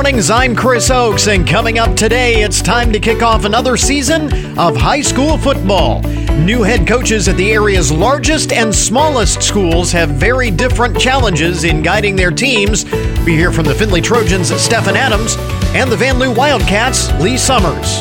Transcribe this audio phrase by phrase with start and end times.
[0.00, 0.30] mornings.
[0.30, 4.74] I'm Chris Oakes, and coming up today, it's time to kick off another season of
[4.74, 6.00] high school football.
[6.38, 11.82] New head coaches at the area's largest and smallest schools have very different challenges in
[11.82, 12.86] guiding their teams.
[13.26, 15.36] We hear from the Findlay Trojans, Stephen Adams,
[15.74, 18.00] and the Vanlue Wildcats, Lee Summers.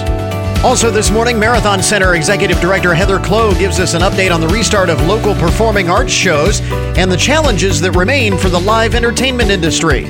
[0.64, 4.48] Also, this morning, Marathon Center Executive Director Heather Clow gives us an update on the
[4.48, 6.62] restart of local performing arts shows
[6.98, 10.06] and the challenges that remain for the live entertainment industry.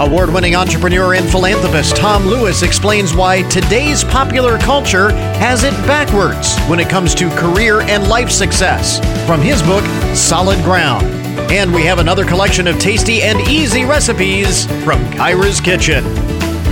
[0.00, 6.56] Award winning entrepreneur and philanthropist Tom Lewis explains why today's popular culture has it backwards
[6.68, 11.04] when it comes to career and life success from his book, Solid Ground.
[11.50, 16.04] And we have another collection of tasty and easy recipes from Kyra's Kitchen.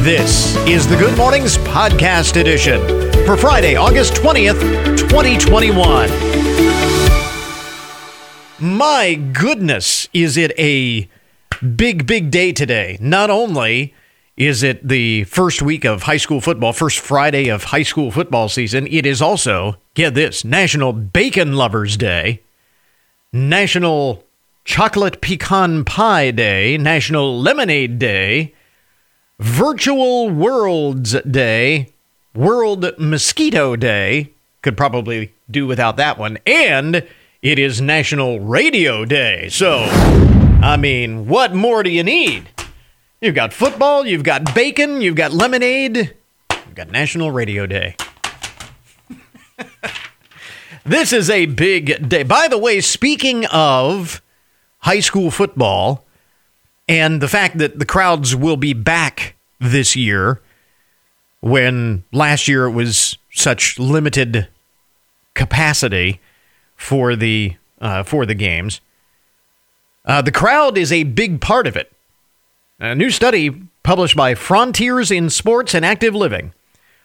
[0.04, 2.80] This is the Good Mornings Podcast Edition
[3.26, 4.60] for Friday, August 20th,
[4.98, 6.08] 2021.
[8.60, 11.08] My goodness, is it a
[11.62, 12.98] big, big day today.
[13.00, 13.94] Not only
[14.36, 18.48] is it the first week of high school football, first Friday of high school football
[18.48, 22.42] season, it is also, get this, National Bacon Lovers Day,
[23.32, 24.24] National
[24.64, 28.52] Chocolate Pecan Pie Day, National Lemonade Day,
[29.38, 31.88] Virtual Worlds Day,
[32.34, 34.32] World Mosquito Day.
[34.62, 36.38] Could probably do without that one.
[36.44, 37.06] And
[37.42, 39.48] it is National Radio Day.
[39.48, 39.86] So,
[40.66, 42.48] I mean, what more do you need?
[43.20, 45.96] You've got football, you've got bacon, you've got lemonade,
[46.50, 47.94] you've got National Radio Day.
[50.84, 52.24] this is a big day.
[52.24, 54.20] By the way, speaking of
[54.78, 56.04] high school football
[56.88, 60.40] and the fact that the crowds will be back this year
[61.38, 64.48] when last year it was such limited
[65.34, 66.20] capacity
[66.74, 68.80] for the uh, for the games.
[70.06, 71.92] Uh, the crowd is a big part of it.
[72.78, 73.50] A new study
[73.82, 76.52] published by Frontiers in Sports and Active Living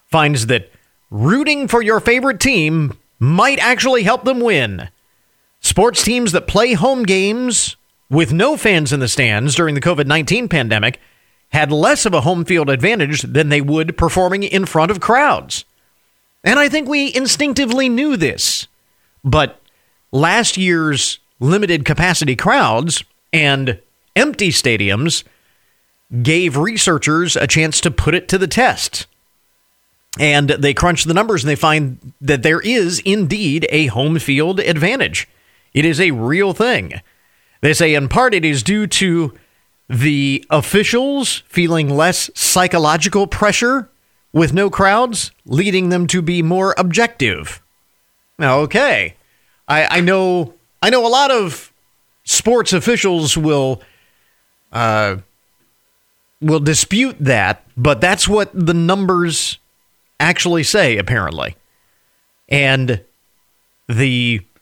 [0.06, 0.72] finds that
[1.10, 4.90] rooting for your favorite team might actually help them win.
[5.62, 7.76] Sports teams that play home games
[8.10, 11.00] with no fans in the stands during the COVID 19 pandemic
[11.50, 15.66] had less of a home field advantage than they would performing in front of crowds.
[16.44, 18.68] And I think we instinctively knew this.
[19.24, 19.62] But
[20.12, 23.04] last year's limited capacity crowds
[23.34, 23.80] and
[24.16, 25.24] empty stadiums
[26.22, 29.08] gave researchers a chance to put it to the test.
[30.20, 34.60] And they crunch the numbers and they find that there is indeed a home field
[34.60, 35.28] advantage.
[35.74, 37.02] It is a real thing.
[37.62, 39.34] They say in part it is due to
[39.90, 43.90] the officials feeling less psychological pressure
[44.34, 47.62] with no crowds, leading them to be more objective.
[48.40, 49.16] Okay.
[49.68, 51.72] I, I know I know a lot of
[52.24, 53.82] sports officials will
[54.72, 55.18] uh,
[56.42, 59.60] will dispute that, but that's what the numbers
[60.20, 61.56] actually say, apparently.
[62.50, 63.04] And
[63.88, 64.42] the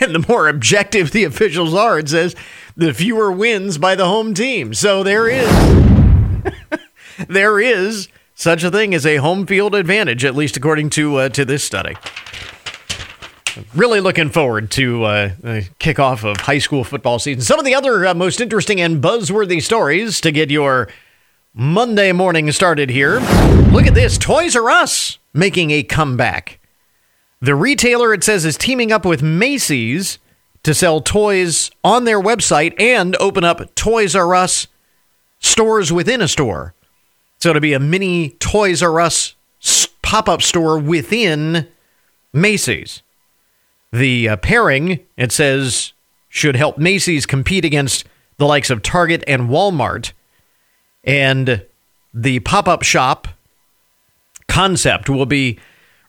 [0.00, 2.36] and the more objective the officials are, it says
[2.76, 4.74] the fewer wins by the home team.
[4.74, 5.48] So there is
[7.28, 11.28] there is such a thing as a home field advantage, at least according to uh,
[11.30, 11.96] to this study.
[13.74, 17.42] Really looking forward to uh, the kickoff of high school football season.
[17.42, 20.88] Some of the other uh, most interesting and buzzworthy stories to get your
[21.54, 23.20] Monday morning started here.
[23.70, 26.60] Look at this Toys R Us making a comeback.
[27.40, 30.18] The retailer, it says, is teaming up with Macy's
[30.62, 34.66] to sell toys on their website and open up Toys R Us
[35.38, 36.74] stores within a store.
[37.38, 39.34] So to be a mini Toys R Us
[40.02, 41.68] pop up store within
[42.32, 43.02] Macy's.
[43.92, 45.92] The uh, pairing, it says,
[46.28, 48.04] should help Macy's compete against
[48.36, 50.12] the likes of Target and Walmart.
[51.04, 51.64] And
[52.12, 53.28] the pop up shop
[54.48, 55.58] concept will be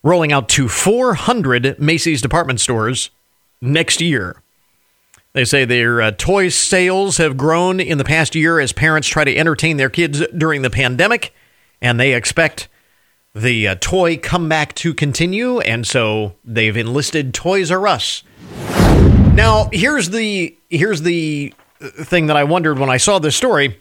[0.03, 3.09] rolling out to 400 Macy's department stores
[3.61, 4.41] next year.
[5.33, 9.23] They say their uh, toy sales have grown in the past year as parents try
[9.23, 11.33] to entertain their kids during the pandemic,
[11.81, 12.67] and they expect
[13.39, 18.23] the uh, toy comeback to continue, and so they've enlisted Toys R Us.
[19.33, 23.79] Now, here's the here's the thing that I wondered when I saw this story.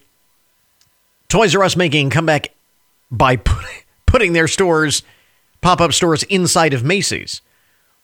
[1.29, 2.53] Toys R Us making comeback
[3.11, 3.65] by put,
[4.07, 5.03] putting their stores,
[5.61, 7.43] pop up stores inside of Macy's,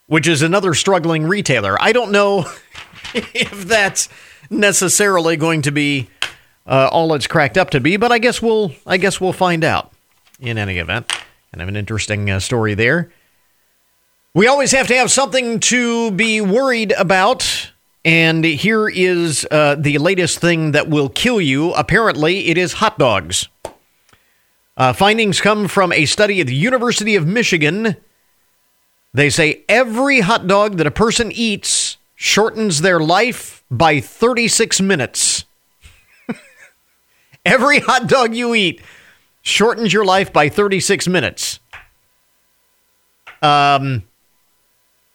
[0.06, 1.80] which is another struggling retailer.
[1.80, 2.46] I don't know
[3.14, 4.08] if that's
[4.50, 6.08] necessarily going to be
[6.66, 9.64] uh, all it's cracked up to be, but I guess we'll I guess we'll find
[9.64, 9.90] out.
[10.40, 11.12] In any event,
[11.54, 13.12] Kind of an interesting uh, story there.
[14.34, 17.70] We always have to have something to be worried about.
[18.04, 21.72] And here is uh, the latest thing that will kill you.
[21.74, 23.48] Apparently, it is hot dogs.
[24.76, 27.98] Uh, findings come from a study at the University of Michigan.
[29.12, 35.44] They say every hot dog that a person eats shortens their life by 36 minutes.
[37.46, 38.82] every hot dog you eat
[39.44, 41.60] shortens your life by 36 minutes.
[43.40, 44.02] Um,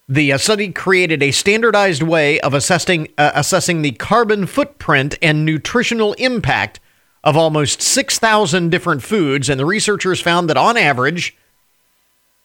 [0.08, 5.44] the uh, study created a standardized way of assessing uh, assessing the carbon footprint and
[5.44, 6.80] nutritional impact
[7.24, 11.36] of almost 6,000 different foods, and the researchers found that on average,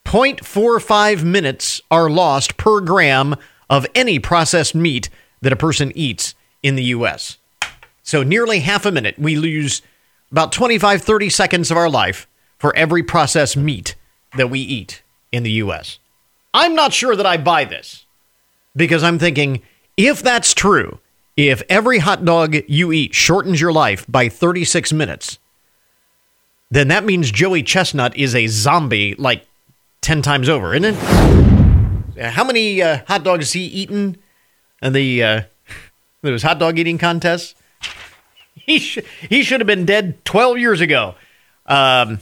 [0.04, 3.36] 0.45 minutes are lost per gram
[3.70, 5.08] of any processed meat
[5.40, 7.38] that a person eats in the U.S.
[8.02, 9.80] So, nearly half a minute, we lose
[10.34, 12.26] about 25, 30 seconds of our life
[12.58, 13.94] for every processed meat
[14.36, 15.00] that we eat
[15.30, 16.00] in the U.S.
[16.52, 18.04] I'm not sure that I buy this
[18.74, 19.62] because I'm thinking
[19.96, 20.98] if that's true,
[21.36, 25.38] if every hot dog you eat shortens your life by 36 minutes,
[26.68, 29.46] then that means Joey Chestnut is a zombie like
[30.00, 32.24] 10 times over, isn't it?
[32.32, 34.16] How many uh, hot dogs has he eaten
[34.82, 35.42] in the uh,
[36.22, 37.54] those hot dog eating contests?
[38.66, 41.16] He, sh- he should have been dead 12 years ago.
[41.66, 42.18] Um,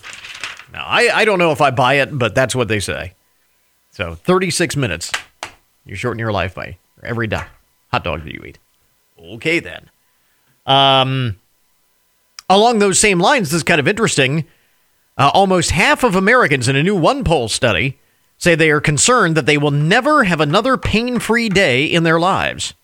[0.72, 3.14] now, I, I don't know if I buy it, but that's what they say.
[3.92, 5.12] So 36 minutes,
[5.84, 8.58] you shorten your life by every hot dog that you eat.
[9.20, 9.88] Okay, then.
[10.66, 11.36] Um,
[12.48, 14.44] along those same lines, this is kind of interesting.
[15.16, 17.98] Uh, almost half of Americans in a new OnePoll study
[18.38, 22.18] say they are concerned that they will never have another pain free day in their
[22.18, 22.74] lives.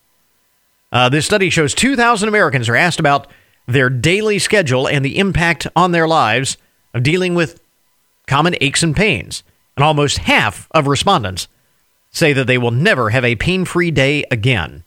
[0.91, 3.27] Uh, this study shows 2,000 Americans are asked about
[3.73, 6.57] their daily schedule and the impact on their lives
[6.93, 7.61] of dealing with
[8.27, 9.43] common aches and pains.
[9.77, 11.47] And almost half of respondents
[12.11, 14.83] say that they will never have a pain free day again.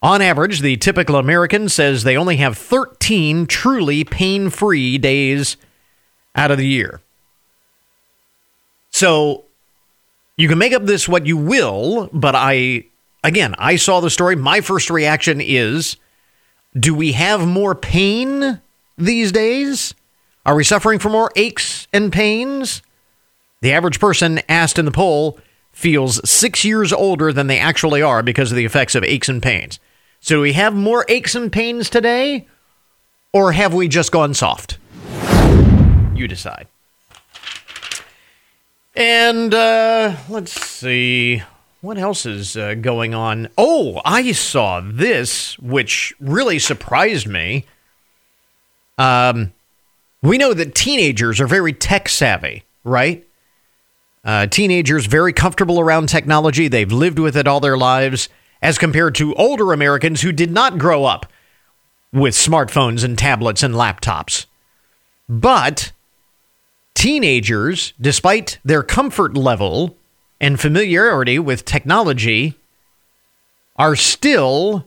[0.00, 5.56] On average, the typical American says they only have 13 truly pain free days
[6.36, 7.00] out of the year.
[8.90, 9.44] So
[10.36, 12.84] you can make up this what you will, but I,
[13.24, 14.36] again, I saw the story.
[14.36, 15.96] My first reaction is
[16.78, 18.60] do we have more pain
[18.96, 19.94] these days?
[20.44, 22.82] Are we suffering from more aches and pains?
[23.60, 25.38] The average person asked in the poll
[25.72, 29.42] feels six years older than they actually are because of the effects of aches and
[29.42, 29.78] pains.
[30.20, 32.48] So, do we have more aches and pains today,
[33.32, 34.78] or have we just gone soft?
[36.14, 36.66] You decide.
[38.96, 41.42] And uh, let's see.
[41.80, 43.48] What else is uh, going on?
[43.56, 47.66] Oh, I saw this, which really surprised me.
[48.96, 49.52] Um,
[50.20, 53.24] we know that teenagers are very tech savvy, right?
[54.24, 56.66] Uh, teenagers very comfortable around technology.
[56.66, 58.28] They've lived with it all their lives
[58.60, 61.26] as compared to older Americans who did not grow up
[62.12, 64.46] with smartphones and tablets and laptops.
[65.28, 65.92] But
[66.94, 69.96] teenagers, despite their comfort level
[70.40, 72.56] and familiarity with technology,
[73.76, 74.86] are still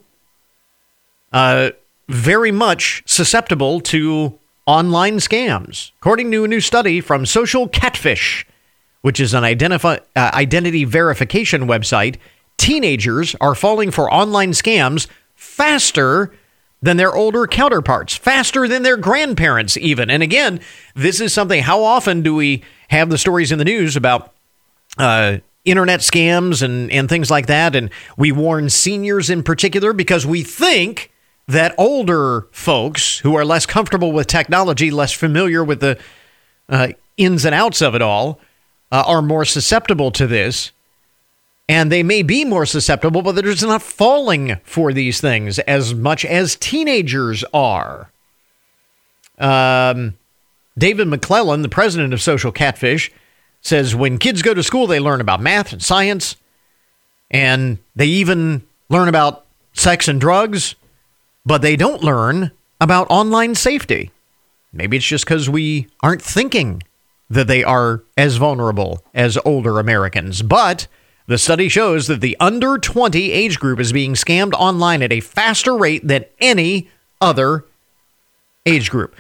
[1.32, 1.72] uh,
[2.10, 5.92] very much susceptible to online scams.
[6.00, 8.46] According to a new study from Social Catfish,
[9.02, 12.18] which is an uh, identity verification website,
[12.58, 16.34] teenagers are falling for online scams faster
[16.82, 20.10] than their older counterparts, faster than their grandparents, even.
[20.10, 20.60] And again,
[20.96, 24.34] this is something, how often do we have the stories in the news about
[24.98, 27.76] uh, internet scams and, and things like that?
[27.76, 31.12] And we warn seniors in particular because we think
[31.48, 36.00] that older folks who are less comfortable with technology, less familiar with the
[36.70, 38.40] uh, ins and outs of it all,
[38.92, 40.72] uh, are more susceptible to this
[41.72, 45.94] and they may be more susceptible, but they're just not falling for these things as
[45.96, 48.12] much as teenagers are.
[49.38, 50.18] Um,
[50.78, 53.10] David McClellan, the president of Social Catfish,
[53.62, 56.36] says when kids go to school, they learn about math and science,
[57.30, 60.76] and they even learn about sex and drugs,
[61.46, 64.12] but they don't learn about online safety.
[64.74, 66.84] Maybe it's just because we aren't thinking
[67.30, 70.42] that they are as vulnerable as older Americans.
[70.42, 70.88] But
[71.28, 75.22] the study shows that the under 20 age group is being scammed online at a
[75.22, 76.90] faster rate than any
[77.22, 77.66] other
[78.66, 79.16] age group.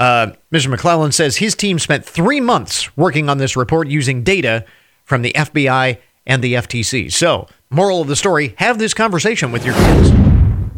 [0.00, 0.68] Uh, Mr.
[0.68, 4.64] McClellan says his team spent three months working on this report using data
[5.04, 7.12] from the FBI and the FTC.
[7.12, 10.08] So, moral of the story have this conversation with your kids.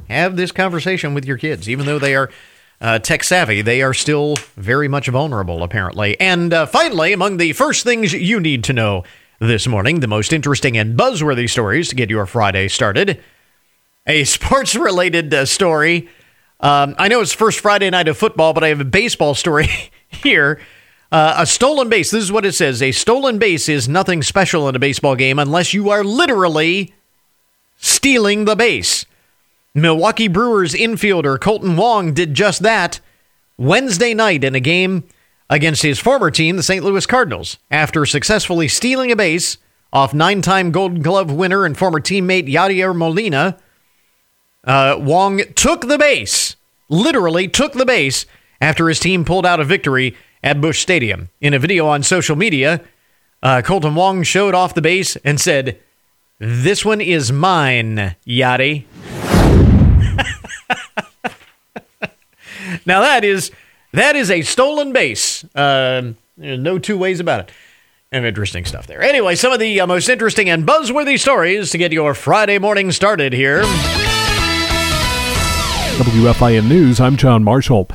[0.09, 1.69] Have this conversation with your kids.
[1.69, 2.31] Even though they are
[2.81, 6.19] uh, tech savvy, they are still very much vulnerable, apparently.
[6.19, 9.05] And uh, finally, among the first things you need to know
[9.39, 13.23] this morning, the most interesting and buzzworthy stories to get your Friday started.
[14.05, 16.09] A sports related uh, story.
[16.63, 19.69] Um, I know it's first Friday night of football, but I have a baseball story
[20.09, 20.61] here
[21.11, 22.81] Uh, a stolen base, this is what it says.
[22.81, 26.95] A stolen base is nothing special in a baseball game unless you are literally
[27.77, 29.05] stealing the base.
[29.75, 33.01] Milwaukee Brewers infielder Kolten Wong did just that
[33.59, 35.05] Wednesday night in a game
[35.51, 36.83] against his former team, the St.
[36.83, 39.59] Louis Cardinals, after successfully stealing a base
[39.93, 43.59] off nine time Gold Glove winner and former teammate Yadier Molina.
[44.65, 46.57] Uh, Wong took the base,
[46.89, 48.27] literally took the base,
[48.61, 51.31] after his team pulled out a victory at Busch Stadium.
[51.41, 52.81] In a video on social media,
[53.43, 55.81] uh, Kolten Wong showed off the base and said,
[56.39, 58.85] This one is mine, Yadi.
[62.87, 63.51] now that is
[63.93, 65.45] that is a stolen base.
[65.57, 67.51] Uh, no two ways about it.
[68.13, 69.03] And interesting stuff there.
[69.03, 72.93] Anyway, some of the uh, most interesting and buzzworthy stories to get your Friday morning
[72.93, 73.63] started here.
[76.03, 77.89] WFIN News, I'm John Marshall.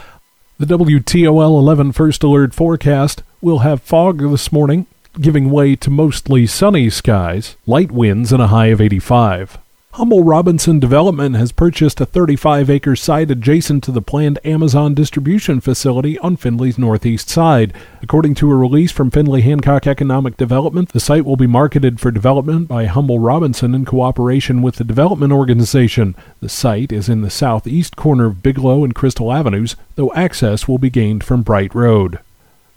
[0.57, 4.85] The WTOL 11 First Alert forecast will have fog this morning,
[5.19, 9.57] giving way to mostly sunny skies, light winds, and a high of 85.
[9.97, 15.59] Humble Robinson Development has purchased a 35 acre site adjacent to the planned Amazon distribution
[15.59, 17.73] facility on Findlay's northeast side.
[18.03, 22.11] According to a release from Findlay Hancock Economic Development, the site will be marketed for
[22.11, 26.15] development by Humble Robinson in cooperation with the development organization.
[26.41, 30.77] The site is in the southeast corner of Bigelow and Crystal Avenues, though access will
[30.77, 32.19] be gained from Bright Road.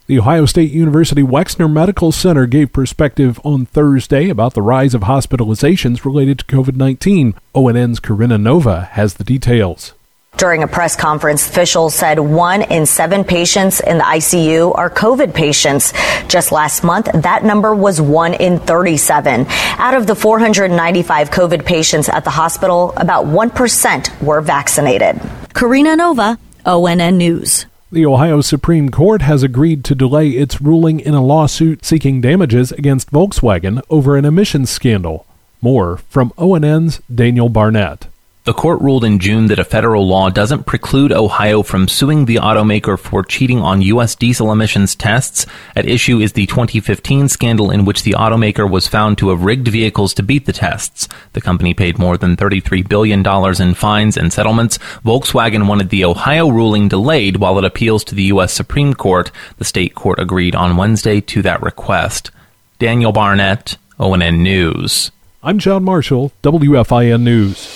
[0.07, 5.03] The Ohio State University Wexner Medical Center gave perspective on Thursday about the rise of
[5.03, 7.35] hospitalizations related to COVID 19.
[7.55, 9.93] ONN's Karina Nova has the details.
[10.37, 15.33] During a press conference, officials said one in seven patients in the ICU are COVID
[15.33, 15.95] patients.
[16.29, 19.47] Just last month, that number was one in 37.
[19.79, 25.19] Out of the 495 COVID patients at the hospital, about 1% were vaccinated.
[25.55, 27.65] Karina Nova, ONN News.
[27.91, 32.73] The Ohio Supreme Court has agreed to delay its ruling in a lawsuit seeking damages
[32.73, 35.25] against Volkswagen over an emissions scandal.
[35.63, 38.09] More from ONN's Daniel Barnett.
[38.47, 42.37] The court ruled in June that a federal law doesn't preclude Ohio from suing the
[42.37, 44.15] automaker for cheating on U.S.
[44.15, 45.47] diesel emissions tests.
[45.75, 49.67] At issue is the 2015 scandal in which the automaker was found to have rigged
[49.67, 51.09] vehicles to beat the tests.
[51.33, 53.27] The company paid more than $33 billion
[53.61, 54.79] in fines and settlements.
[55.05, 58.53] Volkswagen wanted the Ohio ruling delayed while it appeals to the U.S.
[58.53, 59.33] Supreme Court.
[59.59, 62.31] The state court agreed on Wednesday to that request.
[62.79, 65.11] Daniel Barnett, ONN News.
[65.43, 67.76] I'm John Marshall, WFIN News.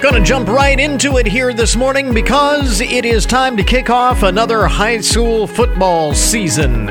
[0.00, 4.22] Gonna jump right into it here this morning because it is time to kick off
[4.22, 6.88] another high school football season.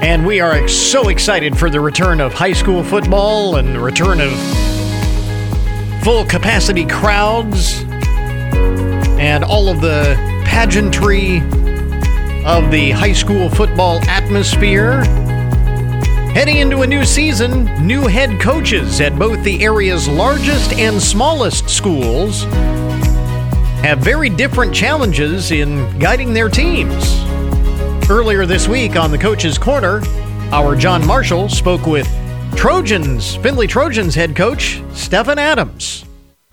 [0.00, 4.18] And we are so excited for the return of high school football and the return
[4.18, 4.32] of
[6.02, 7.82] full capacity crowds
[9.20, 10.14] and all of the
[10.46, 11.40] pageantry
[12.46, 15.04] of the high school football atmosphere.
[16.32, 21.68] Heading into a new season, new head coaches at both the area's largest and smallest
[21.68, 22.44] schools
[23.82, 27.04] have very different challenges in guiding their teams.
[28.08, 30.02] Earlier this week on the Coach's Corner,
[30.52, 32.06] our John Marshall spoke with
[32.54, 36.04] Trojans, Findlay Trojans head coach Stephen Adams.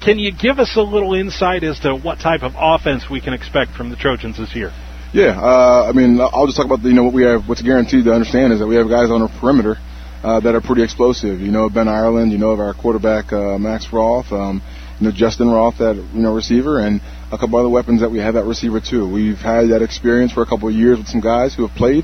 [0.02, 3.34] Can you give us a little insight as to what type of offense we can
[3.34, 4.74] expect from the Trojans this year?
[5.14, 7.48] Yeah, uh, I mean, I'll just talk about the, you know what we have.
[7.48, 9.78] What's guaranteed to understand is that we have guys on our perimeter
[10.22, 11.40] uh, that are pretty explosive.
[11.40, 12.34] You know, Ben Ireland.
[12.34, 14.32] You know of our quarterback uh, Max Roth.
[14.34, 14.62] Um,
[15.00, 17.00] you know Justin Roth, that you know receiver, and
[17.32, 19.10] a couple other weapons that we have at receiver too.
[19.10, 22.04] We've had that experience for a couple of years with some guys who have played.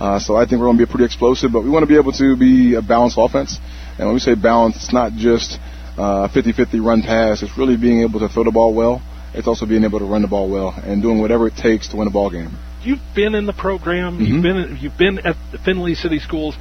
[0.00, 1.96] Uh, so I think we're going to be pretty explosive, but we want to be
[1.96, 3.58] able to be a balanced offense.
[3.98, 5.60] And when we say balanced, it's not just
[5.98, 7.42] uh, 50-50 run pass.
[7.42, 9.02] It's really being able to throw the ball well
[9.34, 11.96] it's also being able to run the ball well and doing whatever it takes to
[11.96, 12.56] win a ball game.
[12.82, 14.18] You've been in the program.
[14.18, 14.24] Mm-hmm.
[14.24, 16.56] You've been you've been at the Findlay City Schools.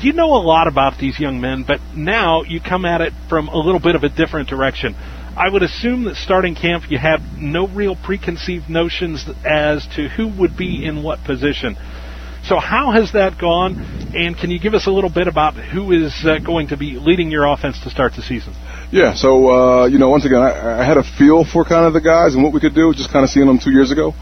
[0.00, 3.48] You know a lot about these young men, but now you come at it from
[3.48, 4.94] a little bit of a different direction.
[4.94, 10.28] I would assume that starting camp you had no real preconceived notions as to who
[10.28, 11.76] would be in what position.
[12.48, 13.76] So how has that gone?
[14.16, 16.92] And can you give us a little bit about who is uh, going to be
[16.92, 18.54] leading your offense to start the season?
[18.90, 21.92] Yeah, so uh, you know, once again, I, I had a feel for kind of
[21.92, 24.14] the guys and what we could do, just kind of seeing them two years ago.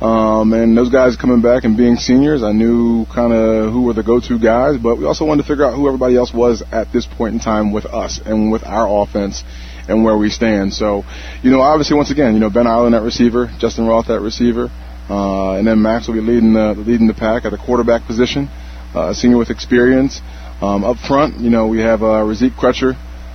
[0.00, 3.92] Um, and those guys coming back and being seniors, I knew kind of who were
[3.92, 6.90] the go-to guys, but we also wanted to figure out who everybody else was at
[6.90, 9.44] this point in time with us and with our offense
[9.88, 10.72] and where we stand.
[10.72, 11.04] So,
[11.42, 14.70] you know, obviously, once again, you know, Ben Ireland at receiver, Justin Roth at receiver,
[15.08, 18.48] uh, and then Max will be leading the leading the pack at the quarterback position,
[18.94, 20.20] uh, senior with experience.
[20.62, 22.94] Um, up front, you know, we have uh, Razik Crutcher,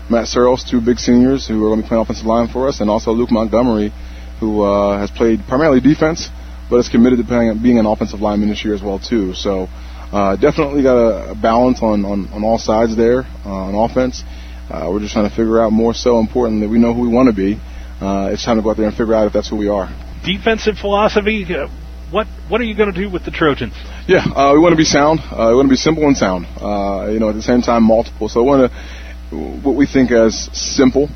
[0.09, 2.79] Matt Searles, two big seniors who are going to be playing offensive line for us,
[2.81, 3.93] and also Luke Montgomery,
[4.39, 6.29] who uh, has played primarily defense,
[6.69, 9.35] but is committed to playing, being an offensive lineman this year as well too.
[9.35, 9.67] So
[10.11, 14.23] uh, definitely got a, a balance on, on, on all sides there uh, on offense.
[14.71, 17.27] Uh, we're just trying to figure out more so importantly, we know who we want
[17.29, 17.59] to be.
[18.01, 19.89] It's time to go out there and figure out if that's who we are.
[20.23, 21.45] Defensive philosophy.
[21.45, 21.67] Uh,
[22.11, 23.73] what what are you going to do with the Trojans?
[24.07, 25.19] Yeah, uh, we want to be sound.
[25.19, 26.45] Uh, we want to be simple and sound.
[26.59, 28.29] Uh, you know, at the same time, multiple.
[28.29, 31.07] So we want to what we think as simple,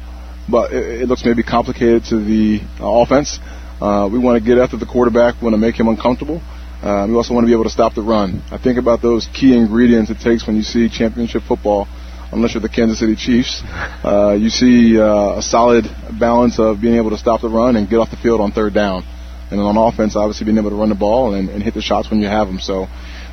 [0.50, 3.40] but it, it looks maybe complicated to the uh, offense.
[3.82, 5.42] Uh, we want to get after the quarterback.
[5.42, 6.42] We want to make him uncomfortable.
[6.84, 8.44] We also want to be able to stop the run.
[8.52, 11.88] I think about those key ingredients it takes when you see championship football.
[12.34, 13.62] Unless you're the Kansas City Chiefs,
[14.04, 15.86] uh, you see uh, a solid
[16.20, 18.74] balance of being able to stop the run and get off the field on third
[18.74, 19.04] down.
[19.52, 21.82] And then on offense, obviously being able to run the ball and, and hit the
[21.82, 22.60] shots when you have them.
[22.60, 22.88] So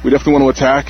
[0.04, 0.86] we definitely want to attack.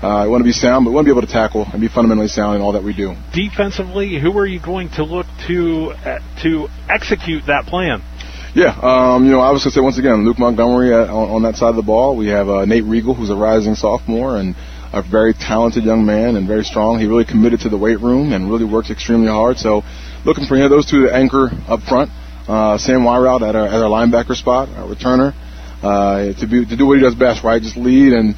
[0.00, 1.80] Uh, we want to be sound, but we want to be able to tackle and
[1.80, 3.16] be fundamentally sound in all that we do.
[3.34, 8.02] Defensively, who are you going to look to uh, to execute that plan?
[8.54, 11.30] Yeah, um, you know, I was going to say once again, Luke Montgomery at, on,
[11.30, 12.16] on, that side of the ball.
[12.16, 14.54] We have uh, Nate Regal, who's a rising sophomore and
[14.92, 16.98] a very talented young man and very strong.
[16.98, 19.58] He really committed to the weight room and really works extremely hard.
[19.58, 19.82] So,
[20.24, 22.10] looking for him, those two to anchor up front.
[22.48, 25.34] Uh, Sam Wyrout at our, at our linebacker spot, our returner,
[25.82, 27.60] uh, to be to do what he does best, right?
[27.60, 28.34] Just lead and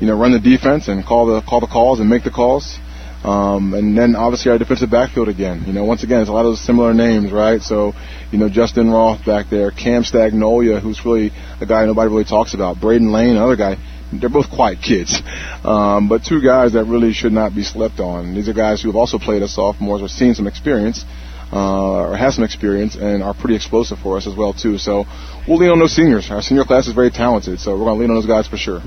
[0.00, 2.78] you know run the defense and call the call the calls and make the calls.
[3.22, 5.62] Um, and then obviously our defensive backfield again.
[5.66, 7.62] You know, once again, it's a lot of similar names, right?
[7.62, 7.92] So,
[8.32, 12.52] you know, Justin Roth back there, Cam Stagnolia, who's really a guy nobody really talks
[12.52, 13.76] about, Braden Lane, another guy.
[14.12, 15.22] They're both quiet kids,
[15.64, 18.34] um, but two guys that really should not be slept on.
[18.34, 21.04] These are guys who have also played as sophomores or seen some experience,
[21.52, 24.78] uh, or have some experience, and are pretty explosive for us as well too.
[24.78, 25.04] So
[25.48, 26.30] we'll lean on those seniors.
[26.30, 28.56] Our senior class is very talented, so we're going to lean on those guys for
[28.56, 28.80] sure.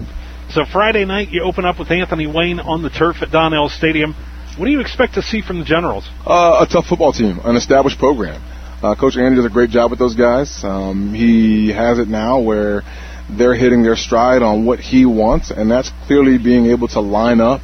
[0.52, 4.14] So Friday night, you open up with Anthony Wayne on the turf at Donnell Stadium.
[4.58, 6.08] What do you expect to see from the Generals?
[6.26, 8.42] Uh, a tough football team, an established program.
[8.82, 10.64] Uh, Coach Andy does a great job with those guys.
[10.64, 12.84] Um, he has it now where
[13.30, 17.42] they're hitting their stride on what he wants, and that's clearly being able to line
[17.42, 17.62] up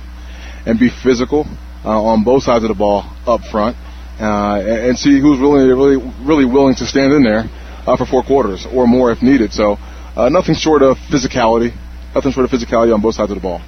[0.65, 1.45] and be physical
[1.85, 3.77] uh, on both sides of the ball up front,
[4.19, 7.45] uh, and, see who's really, really, really willing to stand in there
[7.87, 9.51] uh, for four quarters or more if needed.
[9.53, 9.77] So,
[10.15, 11.73] uh, nothing short of physicality
[12.15, 13.61] nothing short of physicality on both sides of the ball.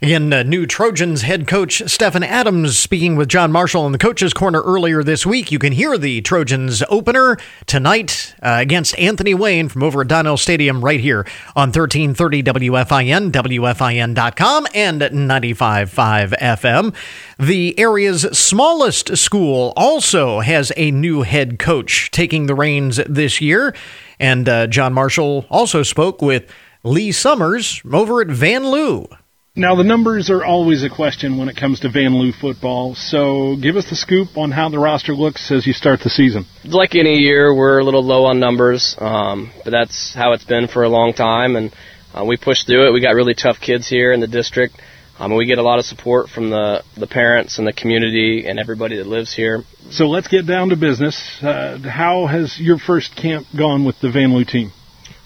[0.00, 4.34] Again, uh, new Trojans head coach Stephen Adams speaking with John Marshall in the coaches'
[4.34, 5.52] corner earlier this week.
[5.52, 10.36] You can hear the Trojans opener tonight uh, against Anthony Wayne from over at Donnell
[10.36, 16.94] Stadium right here on 1330 WFIN, WFIN.com, and 95.5 FM.
[17.38, 23.74] The area's smallest school also has a new head coach taking the reins this year.
[24.18, 26.50] And uh, John Marshall also spoke with
[26.84, 29.06] Lee Summers over at Vanlue.
[29.54, 33.76] Now, the numbers are always a question when it comes to Vanlue football, so give
[33.76, 36.46] us the scoop on how the roster looks as you start the season.
[36.64, 40.66] Like any year, we're a little low on numbers, um, but that's how it's been
[40.66, 41.72] for a long time, and
[42.14, 42.92] uh, we push through it.
[42.92, 44.74] We got really tough kids here in the district.
[45.20, 48.58] Um, we get a lot of support from the, the parents and the community and
[48.58, 49.62] everybody that lives here.
[49.90, 51.38] So let's get down to business.
[51.40, 54.72] Uh, how has your first camp gone with the Vanlue team?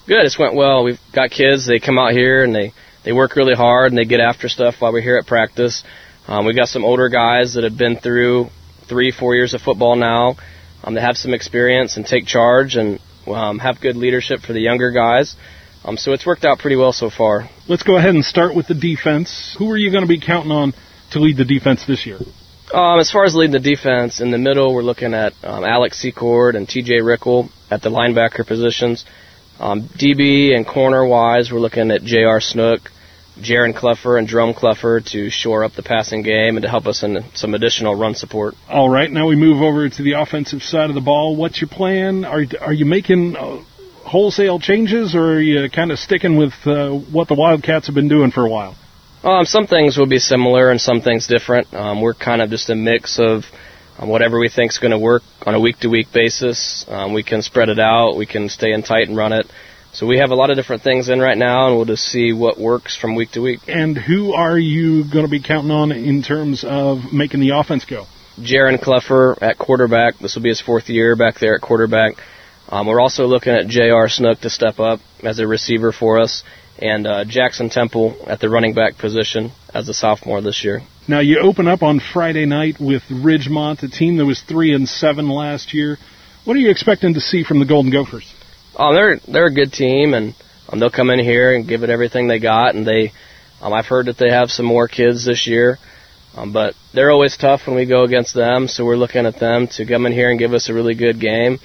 [0.07, 0.25] Good.
[0.25, 0.85] It's went well.
[0.85, 1.67] We've got kids.
[1.67, 2.71] They come out here and they
[3.03, 5.83] they work really hard and they get after stuff while we're here at practice.
[6.29, 8.47] Um, we've got some older guys that have been through
[8.87, 10.37] three, four years of football now.
[10.81, 14.61] Um, they have some experience and take charge and um, have good leadership for the
[14.61, 15.35] younger guys.
[15.83, 17.49] Um, so it's worked out pretty well so far.
[17.67, 19.57] Let's go ahead and start with the defense.
[19.59, 20.73] Who are you going to be counting on
[21.11, 22.19] to lead the defense this year?
[22.73, 26.01] Um, as far as leading the defense, in the middle, we're looking at um, Alex
[26.01, 29.03] Secord and TJ Rickle at the linebacker positions.
[29.59, 32.39] Um, DB and corner wise, we're looking at J.R.
[32.39, 32.91] Snook,
[33.39, 37.03] Jaron Cluffer, and Drum Cluffer to shore up the passing game and to help us
[37.03, 38.55] in some additional run support.
[38.69, 41.35] All right, now we move over to the offensive side of the ball.
[41.35, 42.25] What's your plan?
[42.25, 43.63] Are are you making uh,
[44.03, 48.09] wholesale changes, or are you kind of sticking with uh, what the Wildcats have been
[48.09, 48.75] doing for a while?
[49.23, 51.73] Um, some things will be similar and some things different.
[51.73, 53.43] Um, we're kind of just a mix of
[53.97, 56.85] um, whatever we think is going to work on a week to week basis.
[56.87, 58.15] Um, we can spread it out.
[58.15, 59.47] We can stay in tight and run it.
[59.93, 62.33] So we have a lot of different things in right now, and we'll just see
[62.33, 63.61] what works from week to week.
[63.67, 67.85] And who are you going to be counting on in terms of making the offense
[67.85, 68.05] go?
[68.39, 70.19] Jaron Cleffer at quarterback.
[70.19, 72.17] This will be his fourth year back there at quarterback.
[72.69, 74.09] Um, we're also looking at J.R.
[74.09, 76.43] Snook to step up as a receiver for us,
[76.77, 80.81] and uh, Jackson Temple at the running back position as a sophomore this year.
[81.07, 84.89] Now you open up on Friday night with Ridgemont, a team that was three and
[84.89, 85.97] seven last year.
[86.45, 88.33] What are you expecting to see from the Golden Gophers?
[88.75, 90.33] Um, they're they're a good team, and
[90.67, 92.73] um, they'll come in here and give it everything they got.
[92.73, 93.11] And they,
[93.61, 95.77] um, I've heard that they have some more kids this year,
[96.35, 98.67] um, but they're always tough when we go against them.
[98.67, 101.19] So we're looking at them to come in here and give us a really good
[101.19, 101.59] game.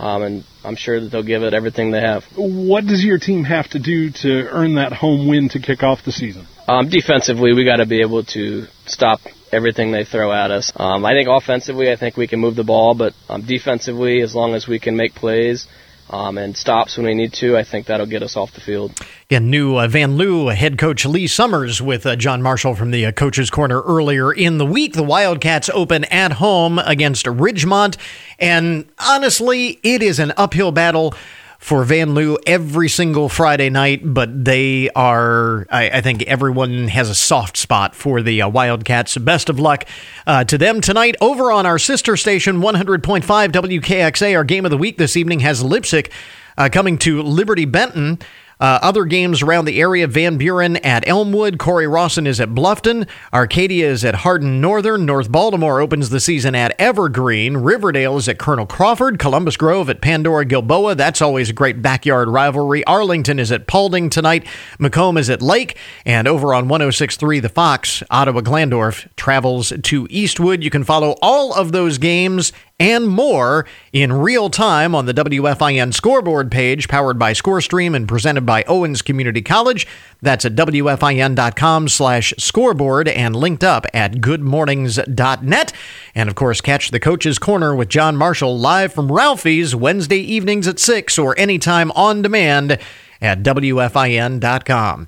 [0.00, 2.24] Um, and I'm sure that they'll give it everything they have.
[2.34, 6.04] What does your team have to do to earn that home win to kick off
[6.04, 6.48] the season?
[6.68, 9.20] Um, defensively, we got to be able to stop
[9.50, 10.72] everything they throw at us.
[10.76, 14.34] Um, I think offensively, I think we can move the ball, but um, defensively, as
[14.34, 15.66] long as we can make plays
[16.08, 18.92] um, and stops when we need to, I think that'll get us off the field.
[19.28, 23.12] Again, new uh, Vanlue head coach Lee Summers with uh, John Marshall from the uh,
[23.12, 24.94] Coaches Corner earlier in the week.
[24.94, 27.96] The Wildcats open at home against Ridgemont,
[28.38, 31.14] and honestly, it is an uphill battle
[31.62, 37.08] for Van Vanlue every single Friday night, but they are, I, I, think everyone has
[37.08, 39.16] a soft spot for the uh, Wildcats.
[39.18, 39.84] Best of luck
[40.26, 41.14] uh, to them tonight.
[41.20, 45.62] Over on our sister station, 100.5 WKXA, our game of the week this evening has
[45.62, 46.10] Leipsic
[46.58, 48.18] uh, coming to Liberty Benton.
[48.62, 51.58] Uh, other games around the area Van Buren at Elmwood.
[51.58, 53.08] Cory-Rawson is at Bluffton.
[53.32, 55.04] Arcadia is at Hardin Northern.
[55.04, 57.56] North Baltimore opens the season at Evergreen.
[57.56, 59.18] Riverdale is at Colonel Crawford.
[59.18, 60.94] Columbus Grove at Pandora Gilboa.
[60.94, 62.84] That's always a great backyard rivalry.
[62.84, 64.46] Arlington is at Paulding tonight.
[64.78, 65.76] McComb is at Lake.
[66.06, 70.62] And over on 106.3 The Fox, Ottawa Glandorf travels to Eastwood.
[70.62, 75.94] You can follow all of those games and more in real time on the WFIN
[75.94, 79.86] scoreboard page, powered by ScoreStream and presented by Owens Community College.
[80.20, 85.72] That's at WFIN.com slash scoreboard and linked up at goodmornings.net.
[86.16, 90.66] And of course, catch the Coach's Corner with John Marshall live from Ralphie's Wednesday evenings
[90.66, 92.80] at 6 or anytime on demand
[93.20, 95.06] at WFIN.com.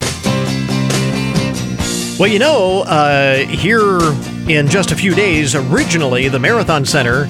[2.20, 3.98] Well, you know, uh, here
[4.48, 7.28] in just a few days, originally the Marathon Center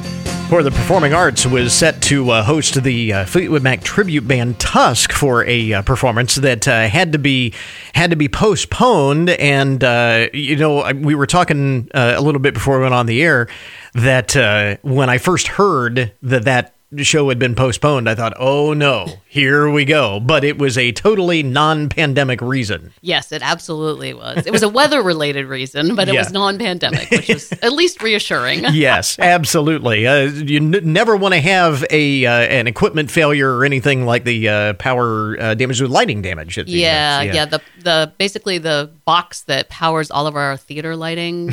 [0.49, 4.59] for the Performing Arts was set to uh, host the uh, Fleetwood Mac tribute band
[4.59, 7.55] Tusk for a uh, performance that uh, had to be
[7.95, 9.31] had to be postponed.
[9.31, 13.07] And uh, you know, we were talking uh, a little bit before we went on
[13.07, 13.49] the air
[13.95, 19.07] that when I first heard that that show had been postponed, I thought, oh no,
[19.27, 20.21] here we go.
[20.21, 22.93] But it was a totally non pandemic reason.
[23.01, 24.47] Yes, it absolutely was.
[24.47, 26.21] It was a weather related reason, but it yeah.
[26.21, 28.65] was non pandemic, which was at least reassuring.
[28.73, 30.07] yes, absolutely.
[30.07, 34.25] Uh, you n- never want to have a uh, an equipment failure or anything like
[34.25, 36.57] the uh, power uh, damage or lighting damage.
[36.59, 37.45] yeah, yeah, yeah.
[37.47, 41.53] The, the basically the box that powers all of our theater lighting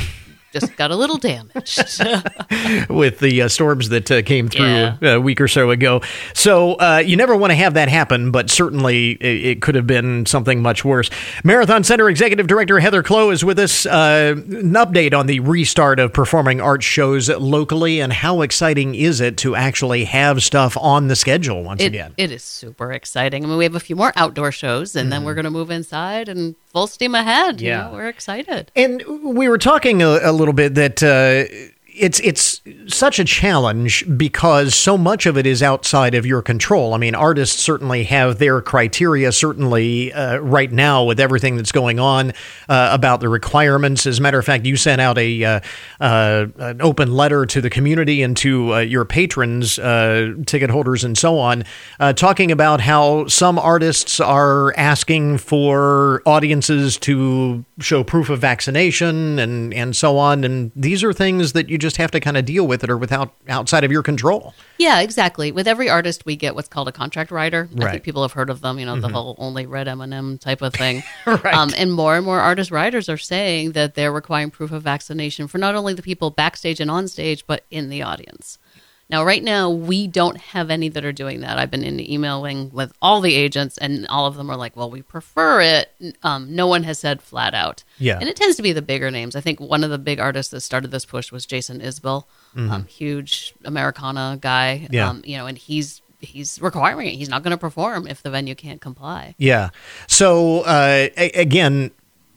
[0.51, 2.03] just got a little damaged
[2.89, 4.97] with the uh, storms that uh, came through yeah.
[5.01, 6.01] a week or so ago.
[6.33, 9.87] So uh, you never want to have that happen, but certainly it, it, could have
[9.87, 11.09] been something much worse.
[11.43, 13.85] Marathon Center Executive Director Heather Clow is with us.
[13.85, 19.21] Uh, an update on the restart of performing arts shows locally, and how exciting is
[19.21, 22.13] it to actually have stuff on the schedule once it, again?
[22.17, 23.43] It is super exciting.
[23.43, 25.11] I mean, we have a few more outdoor shows, and mm.
[25.11, 27.61] then we're going to move inside and full steam ahead.
[27.61, 28.71] Yeah, you know, we're excited.
[28.75, 31.01] And we were talking a, a little bit that.
[31.01, 31.70] Uh,
[32.01, 36.95] it's it's such a challenge because so much of it is outside of your control.
[36.95, 39.31] I mean, artists certainly have their criteria.
[39.31, 42.31] Certainly, uh, right now with everything that's going on
[42.67, 44.07] uh, about the requirements.
[44.07, 45.59] As a matter of fact, you sent out a uh,
[45.99, 51.03] uh an open letter to the community and to uh, your patrons, uh, ticket holders,
[51.03, 51.63] and so on,
[52.15, 59.71] talking about how some artists are asking for audiences to show proof of vaccination and
[59.71, 60.43] and so on.
[60.43, 62.97] And these are things that you just have to kind of deal with it or
[62.97, 64.53] without outside of your control.
[64.77, 65.51] Yeah, exactly.
[65.51, 67.69] With every artist, we get what's called a contract rider.
[67.71, 67.87] Right.
[67.87, 68.79] I think people have heard of them.
[68.79, 69.01] You know, mm-hmm.
[69.01, 71.03] the whole only red M&M type of thing.
[71.25, 71.53] right.
[71.53, 75.47] Um, and more and more artist riders are saying that they're requiring proof of vaccination
[75.47, 78.57] for not only the people backstage and on stage, but in the audience.
[79.11, 81.59] Now, right now, we don't have any that are doing that.
[81.59, 84.89] I've been in emailing with all the agents, and all of them are like, "Well,
[84.89, 87.83] we prefer it." Um, no one has said flat out.
[87.99, 89.35] Yeah, and it tends to be the bigger names.
[89.35, 92.23] I think one of the big artists that started this push was Jason Isbell,
[92.55, 92.71] mm-hmm.
[92.71, 94.87] um, huge Americana guy.
[94.89, 97.15] Yeah, um, you know, and he's he's requiring it.
[97.15, 99.35] He's not going to perform if the venue can't comply.
[99.37, 99.69] Yeah.
[100.07, 101.91] So uh, a- again,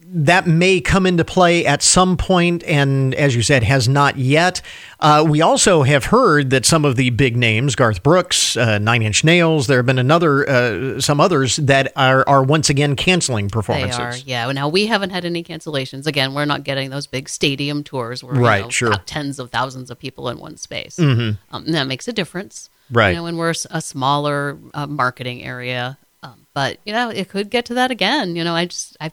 [0.07, 4.61] that may come into play at some point, and as you said, has not yet.
[5.01, 9.03] Uh, we also have heard that some of the big names, Garth Brooks, uh, Nine
[9.03, 13.49] Inch Nails, there have been another, uh, some others that are are once again canceling
[13.49, 13.97] performances.
[14.25, 14.53] They are, yeah.
[14.53, 16.07] Now we haven't had any cancellations.
[16.07, 18.95] Again, we're not getting those big stadium tours where Right, you know, sure.
[19.07, 20.99] tens of thousands of people in one space.
[20.99, 23.11] Um, that makes a difference, Right.
[23.11, 27.51] You know, when we're a smaller uh, marketing area, um, but you know, it could
[27.51, 28.37] get to that again.
[28.37, 29.11] You know, I just, I,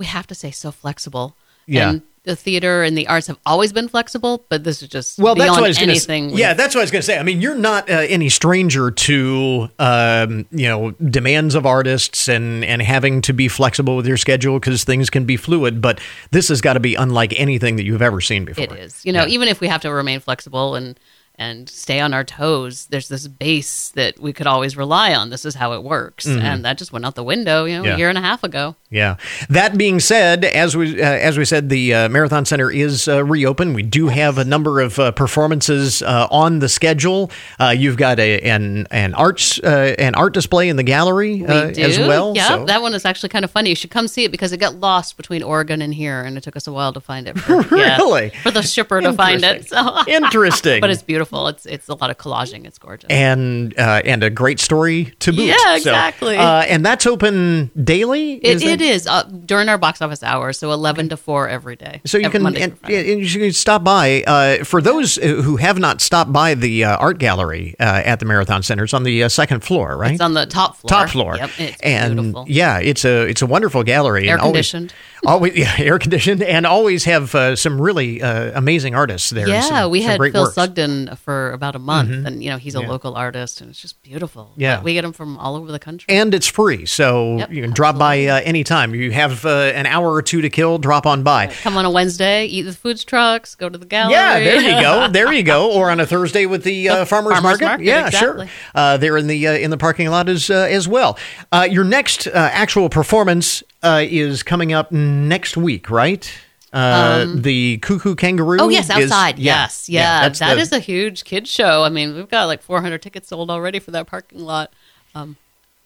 [0.00, 1.36] we have to say so flexible.
[1.66, 1.90] Yeah.
[1.90, 5.34] And the theater and the arts have always been flexible, but this is just Well,
[5.34, 6.30] that's what I was going anything.
[6.30, 7.18] Yeah, that's what I was going to say.
[7.18, 12.64] I mean, you're not uh, any stranger to um, you know demands of artists and
[12.64, 15.80] and having to be flexible with your schedule because things can be fluid.
[15.80, 18.64] But this has got to be unlike anything that you've ever seen before.
[18.64, 19.04] It is.
[19.04, 19.34] You know, Yeah.
[19.34, 20.98] even if we have to remain flexible and
[21.40, 25.30] and stay on our toes, there's this base that we could always rely on.
[25.30, 27.64] This is how it works, and that just went out the window.
[27.64, 27.86] You know, Mm-hmm.
[27.88, 27.94] Yeah.
[27.94, 28.76] a year and a half ago.
[28.90, 29.16] Yeah.
[29.48, 33.24] That being said, as we uh, as we said, the uh, Marathon Center is uh,
[33.24, 33.74] reopened.
[33.74, 37.30] We do have a number of uh, performances uh, on the schedule.
[37.58, 41.46] Uh, you've got a, an an arts uh, an art display in the gallery we
[41.72, 41.82] do.
[41.82, 42.34] as well.
[42.36, 43.70] Yeah, so- that one is actually kind of funny.
[43.70, 46.42] You should come see it because it got lost between Oregon and here, and it
[46.42, 47.38] took us a while to find it.
[47.38, 48.28] For, yeah, Really?
[48.42, 49.68] for the shipper to find it.
[49.68, 50.80] So Interesting.
[50.82, 51.29] but it's beautiful.
[51.32, 52.66] Well it's it's a lot of collaging.
[52.66, 53.08] It's gorgeous.
[53.10, 55.44] and uh, and a great story to boot.
[55.46, 56.36] Yeah, So, exactly.
[56.36, 58.34] uh, and that's open daily.
[58.34, 62.00] it, it is uh, during our box office hours, so eleven to four every day.
[62.06, 64.22] So you Every can and, and you can stop by.
[64.26, 68.26] Uh, for those who have not stopped by the uh, art gallery uh, at the
[68.26, 70.12] Marathon Center, it's on the uh, second floor, right?
[70.12, 70.88] It's on the top floor.
[70.88, 71.36] top floor.
[71.36, 72.44] Yep, it's and beautiful.
[72.48, 74.28] yeah, it's a it's a wonderful gallery.
[74.28, 74.94] Air and always- conditioned.
[75.26, 79.46] Always, yeah, air conditioned, and always have uh, some really uh, amazing artists there.
[79.46, 80.54] Yeah, some- we some had Phil works.
[80.54, 82.88] Sugden for about a month, and you know he's a Yeah.
[82.88, 84.52] local artist, and it's just beautiful.
[84.56, 84.76] Yeah.
[84.76, 86.06] But we get him from all over the country.
[86.14, 88.94] and it's free, so Yep, you can drop by uh, anytime.
[88.94, 90.78] You have uh, an hour or two to kill.
[90.78, 91.48] Drop on by.
[91.62, 94.14] Come on a Wednesday, eat the food trucks, go to the gallery.
[94.14, 95.08] Yeah, there you go.
[95.12, 95.70] There you go.
[95.72, 97.64] Or on a Thursday with the uh, farmers, farmers market.
[97.64, 98.46] market, Yeah, exactly.
[98.46, 98.54] sure.
[98.74, 101.18] Uh, there in the uh, in the parking lot as uh, as well.
[101.52, 106.30] Uh, your next uh, actual performance uh, is coming up next week, right?
[106.72, 108.58] Uh, the Koo Koo Kanga Roo.
[108.60, 109.38] Oh yes, is- outside.
[109.38, 111.82] yeah, yes, yeah, that's that the- is a huge kids show.
[111.82, 114.72] I mean, we've got like 400 tickets sold already for that parking lot.
[115.14, 115.36] Um,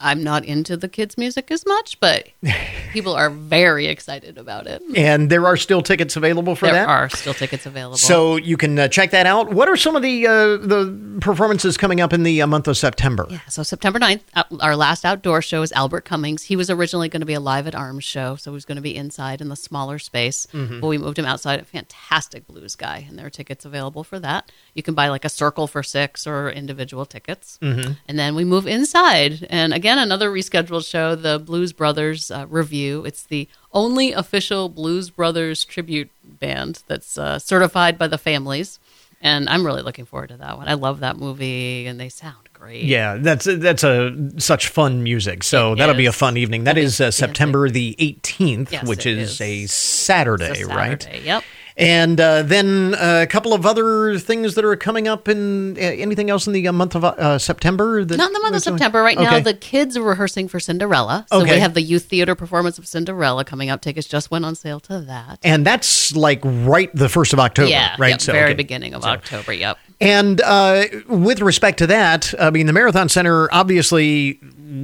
[0.04, 2.28] I'm not into the kids' music as much, but
[2.92, 4.82] people are very excited about it.
[4.94, 6.86] and there are still tickets available for There that.
[6.86, 7.96] There are still tickets available.
[7.96, 9.52] So you can uh, check that out.
[9.52, 12.76] What are some of the uh, the performances coming up in the uh, month of
[12.76, 13.26] September?
[13.30, 14.20] Yeah, so September 9th,
[14.60, 16.44] our last outdoor show is Albert Cummings.
[16.44, 18.76] He was originally going to be a live at Arms show, so he was going
[18.76, 20.46] to be inside in the smaller space.
[20.52, 21.60] But we moved him outside.
[21.60, 24.52] A fantastic blues guy, and there are tickets available for that.
[24.74, 27.58] You can buy like a circle for six or individual tickets.
[27.62, 27.92] Mm-hmm.
[28.08, 29.46] And then we move inside.
[29.50, 33.04] And again, another rescheduled show, the Blues Brothers uh, Revue.
[33.04, 38.78] It's the only official Blues Brothers tribute band that's uh, certified by the families.
[39.20, 40.68] And I'm really looking forward to that one.
[40.68, 42.84] I love that movie, and they sound great.
[42.84, 45.42] Yeah, that's that's a such fun music.
[45.42, 46.64] So It that'll be a fun evening.
[46.64, 47.00] That is is.
[47.00, 49.40] uh, September the 18th, Yes, which is, is.
[49.40, 51.02] a Saturday, a right?
[51.02, 51.44] Saturday, Yep.
[51.76, 55.80] And uh, then uh, a couple of other things that are coming up in uh,
[55.80, 58.04] anything else in the uh, month of uh, September?
[58.04, 59.02] That, Not in the month of September.
[59.02, 61.26] Right now, the kids are rehearsing for Cinderella.
[61.30, 61.54] So Okay.
[61.54, 63.80] we have the youth theater performance of Cinderella coming up.
[63.80, 65.40] Tickets just went on sale to that.
[65.42, 68.10] and that's like right the first of October, yeah, right?
[68.10, 68.54] yep, So, very okay.
[68.54, 69.52] beginning of October.
[69.52, 69.76] Yep.
[70.00, 74.40] And uh, with respect to that, I mean, the Marathon Center, obviously,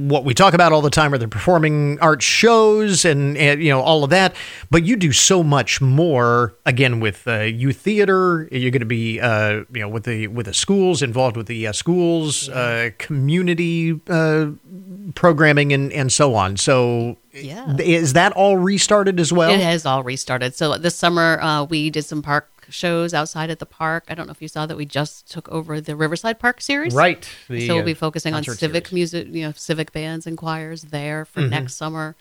[0.07, 3.69] what we talk about all the time are the performing arts shows and, and you
[3.69, 4.33] know all of that.
[4.69, 6.55] But you do so much more.
[6.65, 10.45] Again, with uh, youth theater, you're going to be uh, you know with the with
[10.45, 14.51] the schools involved with the uh, schools, uh, community uh,
[15.15, 16.57] programming, and and so on.
[16.57, 17.75] So, Yeah.
[17.77, 19.51] is that all restarted as well?
[19.51, 20.55] it has all restarted.
[20.55, 24.05] So this summer, uh, we did some park shows outside at the park.
[24.07, 26.93] I don't know if you saw that we just took over the Riverside Park series.
[26.95, 27.27] Right.
[27.47, 28.93] The, so we'll uh, be focusing on civic series.
[28.93, 31.49] music, you know, civic bands and choirs there for Mm-hmm.
[31.49, 32.15] next summer.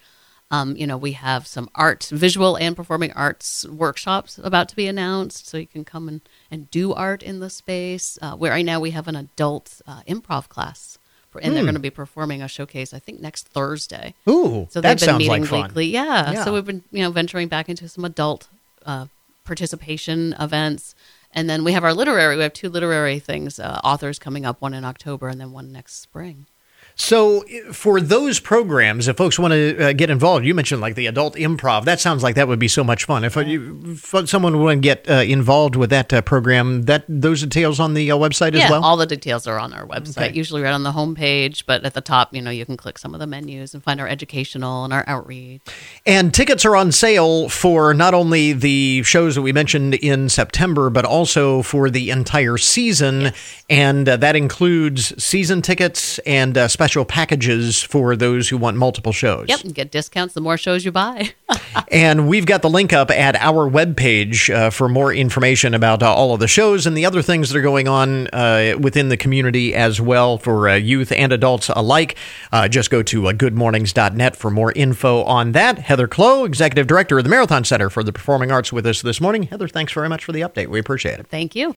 [0.52, 4.88] Um, you know, we have some art, visual and performing arts workshops about to be
[4.88, 8.18] announced, so you can come and, and do art in the space.
[8.20, 10.98] Uh, where right now we have an adult uh, improv class,
[11.40, 12.92] and they're going to be performing a showcase.
[12.92, 14.14] I think next Thursday.
[14.24, 14.30] Hmm.
[14.30, 15.62] Ooh, So they've been sounds meeting like fun.
[15.68, 15.86] weekly.
[15.86, 16.32] Yeah.
[16.32, 16.44] Yeah.
[16.44, 18.48] So we've been, you know, venturing back into some adult
[18.84, 19.06] uh,
[19.50, 20.94] participation events.
[21.32, 24.60] And then we have our literary, we have two literary things, uh, authors coming up,
[24.60, 26.46] one in October and then one next spring.
[26.94, 31.07] So, for those programs, if folks want to uh, get involved, you mentioned like the
[31.07, 31.85] adult improv.
[31.85, 33.24] That sounds like that would be so much fun.
[33.24, 36.83] If, uh, you, if someone would want to get uh, involved with that uh, program,
[36.83, 38.85] that those details on the uh, website yeah, as well.
[38.85, 40.29] all the details are on our website.
[40.29, 40.37] Okay.
[40.37, 43.14] Usually right on the homepage, but at the top, you know, you can click some
[43.14, 45.62] of the menus and find our educational and our outreach.
[46.07, 50.90] And tickets are on sale for not only the shows that we mentioned in September,
[50.90, 53.33] but also for the entire season.
[53.68, 59.12] And uh, that includes season tickets and uh, special packages for those who want multiple
[59.12, 59.45] shows.
[59.51, 61.35] Yep, and get discounts the more shows you buy.
[61.93, 66.12] And we've got the link up at our webpage uh, for more information about uh,
[66.12, 69.16] all of the shows and the other things that are going on uh, within the
[69.16, 72.16] community as well for uh, youth and adults alike.
[72.53, 75.79] Uh, just go to uh, goodmornings.net for more info on that.
[75.79, 79.21] Heather Clow, Executive Director of the Marathon Center for the Performing Arts, with us this
[79.21, 79.45] morning.
[79.45, 80.69] Heather, thanks very much for the update.
[80.69, 81.27] We appreciate it.
[81.29, 81.75] Thank you.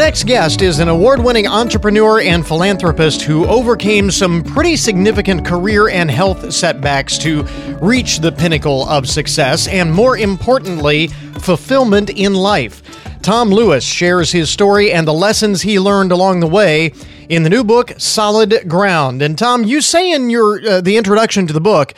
[0.00, 5.90] Next guest is an award winning entrepreneur and philanthropist who overcame some pretty significant career
[5.90, 7.42] and health setbacks to
[7.82, 11.08] reach the pinnacle of success and, more importantly,
[11.40, 12.82] fulfillment in life.
[13.20, 16.94] Tom Lewis shares his story and the lessons he learned along the way
[17.28, 19.20] in the new book, Solid Ground.
[19.20, 21.92] And, Tom, you say in your uh, the introduction to the book,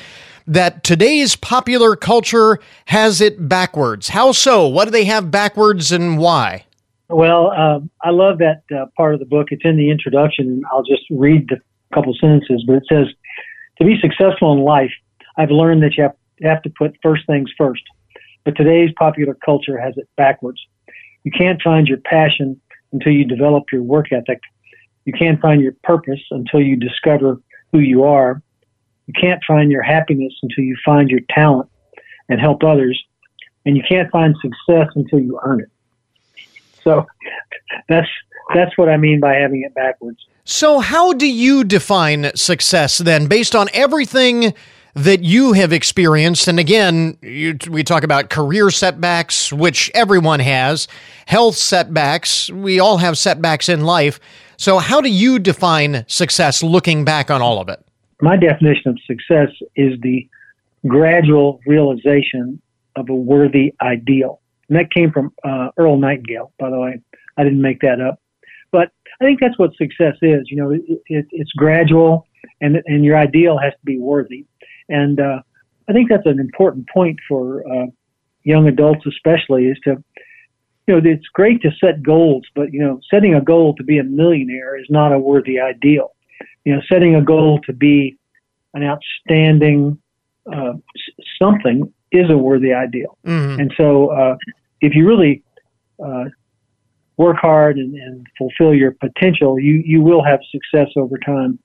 [0.44, 4.08] that today's popular culture has it backwards.
[4.08, 4.66] How so?
[4.66, 6.64] What do they have backwards and why?
[7.12, 9.48] Well, um, I love that uh, part of the book.
[9.50, 11.58] It's in the introduction, I'll just read the
[11.92, 12.64] couple sentences.
[12.66, 13.06] But it says,
[13.78, 14.92] "To be successful in life,
[15.36, 17.82] I've learned that you have, you have to put first things first.
[18.44, 20.60] But today's popular culture has it backwards.
[21.24, 22.58] You can't find your passion
[22.92, 24.40] until you develop your work ethic.
[25.04, 27.40] You can't find your purpose until you discover
[27.72, 28.42] who you are.
[29.06, 31.68] You can't find your happiness until you find your talent
[32.30, 32.98] and help others.
[33.66, 35.68] And you can't find success until you earn it."
[36.84, 37.06] So
[37.88, 38.08] that's
[38.54, 40.18] that's what I mean by having it backwards.
[40.44, 44.54] So, how do you define success then, based on everything
[44.94, 46.48] that you have experienced?
[46.48, 50.88] And again, you, we talk about career setbacks, which everyone has,
[51.26, 52.50] health setbacks.
[52.50, 54.18] We all have setbacks in life.
[54.56, 57.80] So, how do you define success looking back on all of it?
[58.20, 60.28] My definition of success is the
[60.88, 62.60] gradual realization
[62.96, 64.40] of a worthy ideal.
[64.72, 66.98] And that came from uh, Earl Nightingale, by the way.
[67.36, 68.22] I didn't make that up.
[68.70, 68.88] But
[69.20, 70.50] I think that's what success is.
[70.50, 72.26] You know, it, it, it's gradual,
[72.62, 74.46] and and your ideal has to be worthy.
[74.88, 75.40] And uh,
[75.90, 77.86] I think that's an important point for uh,
[78.44, 80.02] young adults, especially, is to,
[80.86, 83.98] you know, it's great to set goals, but you know, setting a goal to be
[83.98, 86.14] a millionaire is not a worthy ideal.
[86.64, 88.16] You know, setting a goal to be
[88.72, 89.98] an outstanding
[90.50, 90.72] uh,
[91.38, 93.18] something is a worthy ideal.
[93.26, 93.60] Mm-hmm.
[93.60, 94.36] And so, uh,
[94.82, 95.42] if you really
[96.04, 96.24] uh,
[97.16, 101.58] work hard and, and, fulfill your potential, you you will have success over time.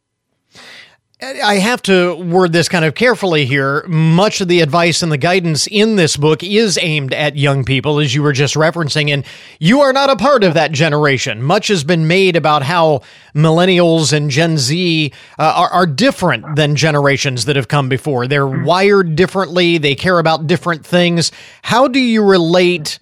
[1.20, 3.84] I have to word this kind of carefully here.
[3.88, 7.98] Much of the advice and the guidance in this book is aimed at young people,
[7.98, 9.26] as you were just referencing, and
[9.60, 11.42] you are not a part of that generation.
[11.42, 13.02] Much has been made about how
[13.34, 18.28] millennials and Gen Z uh, are, are different than generations that have come before.
[18.28, 21.32] They're wired differently, they care about different things.
[21.64, 23.00] How do you relate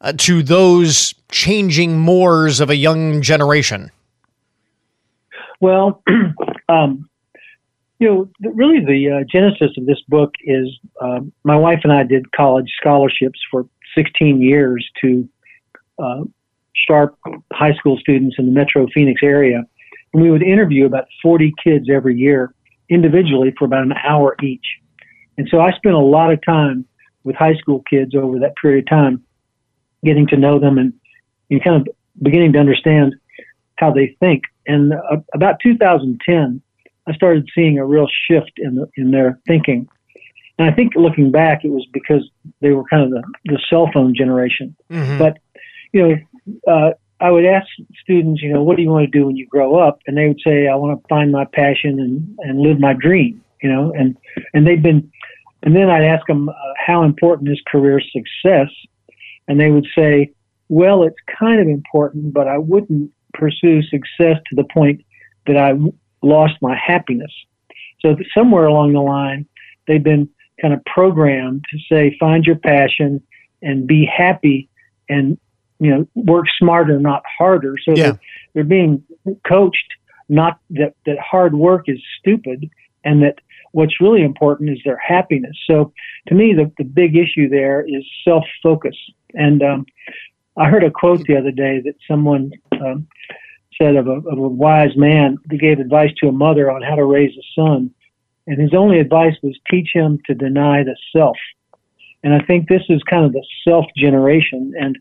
[0.00, 3.90] uh, to those changing mores of a young generation?
[5.60, 6.02] Well,
[6.68, 7.08] um,
[7.98, 10.68] you know, really the uh, genesis of this book is
[11.02, 15.28] um, my wife and I did college scholarships for 16 years to
[15.98, 16.24] uh,
[16.74, 17.18] sharp
[17.52, 19.64] high school students in the Metro Phoenix area.
[20.12, 22.54] And we would interview about 40 kids every year
[22.88, 24.66] individually for about an hour each.
[25.36, 26.86] And so I spent a lot of time
[27.24, 29.22] with high school kids over that period of time,
[30.04, 30.92] getting to know them and,
[31.50, 31.88] and kind of
[32.22, 33.14] beginning to understand
[33.76, 34.44] how they think.
[34.66, 36.60] And uh, about 2010,
[37.06, 39.88] I started seeing a real shift in the, in their thinking.
[40.58, 42.28] And I think looking back, it was because
[42.60, 44.76] they were kind of the, the cell phone generation.
[44.90, 45.18] Mm-hmm.
[45.18, 45.38] But,
[45.92, 47.66] you know, uh, I would ask
[48.02, 50.00] students, you know, what do you want to do when you grow up?
[50.06, 53.42] And they would say, I want to find my passion and, and live my dream,
[53.62, 54.16] you know, and,
[54.54, 55.10] and they've been,
[55.62, 58.68] and then I'd ask them, uh, how important is career success?
[59.50, 60.30] And they would say,
[60.68, 65.04] well, it's kind of important, but I wouldn't pursue success to the point
[65.48, 65.72] that I
[66.22, 67.32] lost my happiness.
[67.98, 69.46] So somewhere along the line,
[69.88, 70.28] they've been
[70.62, 73.20] kind of programmed to say, find your passion
[73.60, 74.68] and be happy
[75.08, 75.36] and,
[75.80, 77.74] you know, work smarter, not harder.
[77.84, 78.02] So Yeah.
[78.04, 78.20] they're,
[78.54, 79.02] they're being
[79.48, 79.94] coached
[80.28, 82.70] not that, that hard work is stupid
[83.02, 83.40] and that
[83.72, 85.56] what's really important is their happiness.
[85.68, 85.92] So
[86.28, 88.94] to me, the, the big issue there is self focus.
[89.34, 89.86] And um,
[90.56, 93.06] I heard a quote the other day that someone um,
[93.80, 96.94] said of a, of a wise man that gave advice to a mother on how
[96.94, 97.90] to raise a son.
[98.46, 101.36] And his only advice was teach him to deny the self.
[102.22, 104.72] And I think this is kind of the self generation.
[104.78, 104.98] And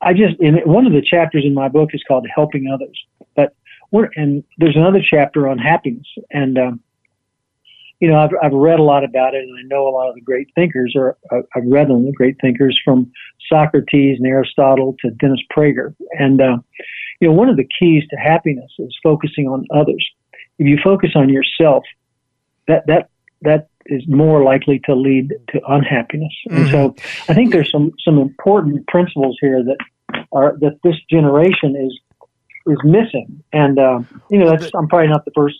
[0.00, 2.98] I just, in one of the chapters in my book is called Helping Others.
[3.36, 3.54] But
[3.90, 6.06] we're, and there's another chapter on happiness.
[6.30, 6.80] And, um,
[8.00, 10.14] you know, I've, I've read a lot about it and I know a lot of
[10.14, 13.10] the great thinkers, or I've read them, the great thinkers from
[13.48, 15.94] Socrates and Aristotle to Dennis Prager.
[16.18, 16.58] And, uh,
[17.20, 20.04] you know, one of the keys to happiness is focusing on others.
[20.58, 21.84] If you focus on yourself,
[22.68, 23.10] that, that,
[23.42, 26.32] that is more likely to lead to unhappiness.
[26.50, 26.62] Mm-hmm.
[26.62, 26.94] And so
[27.28, 31.98] I think there's some, some important principles here that are, that this generation is,
[32.66, 33.42] is missing.
[33.52, 35.56] And, uh, you know, that's, I'm probably not the first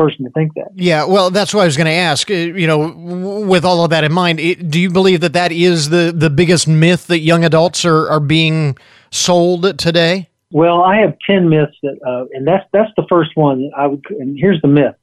[0.00, 0.68] person to think that.
[0.74, 2.30] Yeah, well, that's what I was going to ask.
[2.30, 2.88] Uh, you know,
[3.46, 4.38] with all of that in mind,
[4.70, 8.20] do you believe that that is the, the biggest myth that young adults are, are
[8.20, 8.78] being
[9.10, 10.28] sold today?
[10.52, 13.70] Well, I have 10 myths that, uh, and that's, that's the first one.
[13.76, 14.94] I would, and here's the myth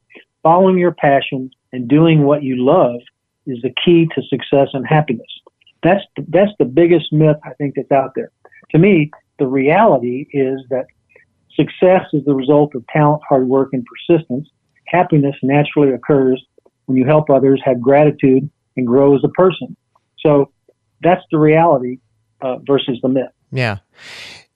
[0.42, 3.00] following your passion and doing what you love
[3.46, 5.26] is the key to success and happiness.
[5.82, 8.30] That's the, that's the biggest myth I think that's out there.
[8.70, 10.86] To me, the reality is that
[11.54, 14.48] success is the result of talent, hard work, and persistence.
[14.88, 16.42] Happiness naturally occurs
[16.86, 19.76] when you help others, have gratitude, and grow as a person.
[20.20, 20.50] So
[21.02, 21.98] that's the reality
[22.40, 23.30] uh, versus the myth.
[23.52, 23.78] Yeah.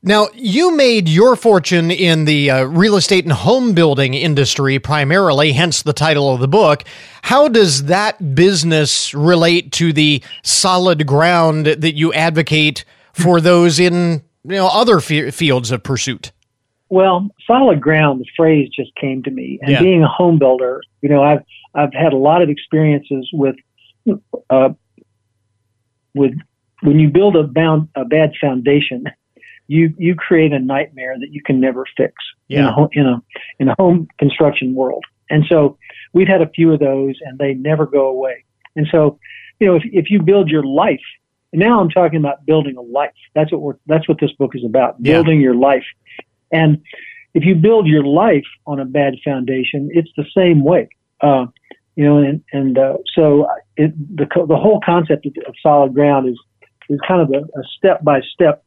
[0.04, 5.52] Now, you made your fortune in the uh, real estate and home building industry primarily,
[5.52, 6.82] hence the title of the book.
[7.22, 14.22] How does that business relate to the solid ground that you advocate for those in
[14.42, 16.32] you know other f- fields of pursuit?
[16.92, 19.58] Well, solid ground, the phrase just came to me.
[19.62, 19.80] And yeah.
[19.80, 21.42] being a home builder, you know, I've
[21.74, 23.56] I've had a lot of experiences with
[24.50, 24.70] uh,
[26.14, 26.32] with
[26.82, 29.04] when you build a bound a bad foundation
[29.68, 32.12] you you create a nightmare that you can never fix
[32.48, 32.58] yeah.
[32.58, 33.22] in a in a
[33.60, 35.04] in a home construction world.
[35.30, 35.78] And so
[36.12, 38.44] we've had a few of those, and they never go away.
[38.76, 39.18] And so,
[39.60, 41.00] you know, if if you build your life,
[41.52, 43.12] and now I'm talking about building a life.
[43.34, 44.96] That's what we're that's what this book is about.
[44.98, 45.14] Yeah.
[45.14, 45.86] Building your life,
[46.52, 46.82] and
[47.34, 50.88] if you build your life on a bad foundation, it's the same way.
[51.20, 51.46] Uh,
[51.96, 53.46] you know, and and uh, so
[53.76, 56.38] it, the the whole concept of, of solid ground is
[56.88, 58.64] is kind of a step by step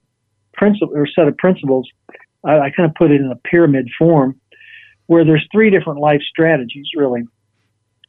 [0.53, 1.87] principle or set of principles.
[2.43, 4.39] I, I kind of put it in a pyramid form
[5.07, 7.23] where there's three different life strategies really.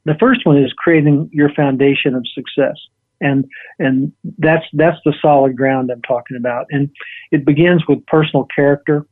[0.04, 2.76] The first one is creating your foundation of success.
[3.20, 3.46] And
[3.78, 6.66] and that's that's the solid ground I'm talking about.
[6.70, 6.90] And
[7.32, 9.06] it begins with personal character,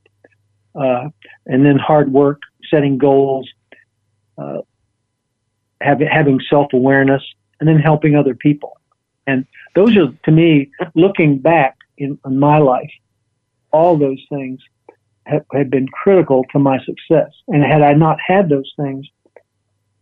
[0.75, 1.09] uh,
[1.47, 3.49] and then hard work, setting goals,
[4.39, 4.59] uh,
[5.81, 7.23] having having self awareness,
[7.61, 8.79] and then helping other people.
[9.27, 12.91] And those are, to me, looking back in, in my life,
[13.73, 14.61] all those things
[15.27, 17.31] have, have been critical to my success.
[17.49, 19.07] And had I not had those things,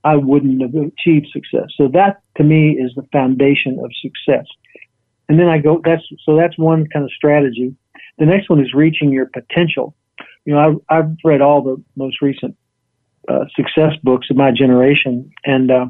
[0.05, 1.69] I wouldn't have achieved success.
[1.77, 4.47] So that to me is the foundation of success.
[5.29, 7.75] And then I go, that's, so that's one kind of strategy.
[8.19, 9.95] The next one is reaching your potential.
[10.45, 12.57] You know, I, I've read all the most recent
[13.29, 15.87] uh, success books of my generation, and uh,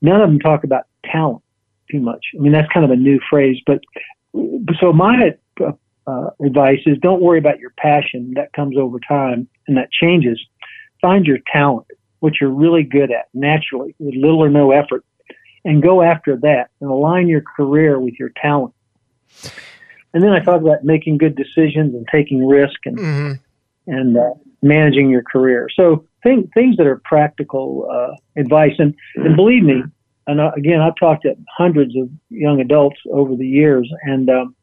[0.00, 1.42] none of them talk about talent
[1.90, 2.26] too much.
[2.36, 3.80] I mean, that's kind of a new phrase, but
[4.80, 5.72] so my uh,
[6.06, 8.32] uh, advice is don't worry about your passion.
[8.34, 10.40] That comes over time and that changes.
[11.00, 11.86] Find your talent,
[12.20, 15.04] what you're really good at naturally with little or no effort,
[15.64, 18.74] and go after that and align your career with your talent.
[20.14, 23.32] And then I talk about making good decisions and taking risk and mm-hmm.
[23.86, 25.68] And uh, managing your career.
[25.74, 28.74] So things things that are practical uh, advice.
[28.78, 29.82] And, and believe me,
[30.26, 34.54] and uh, again, I've talked to hundreds of young adults over the years, and um,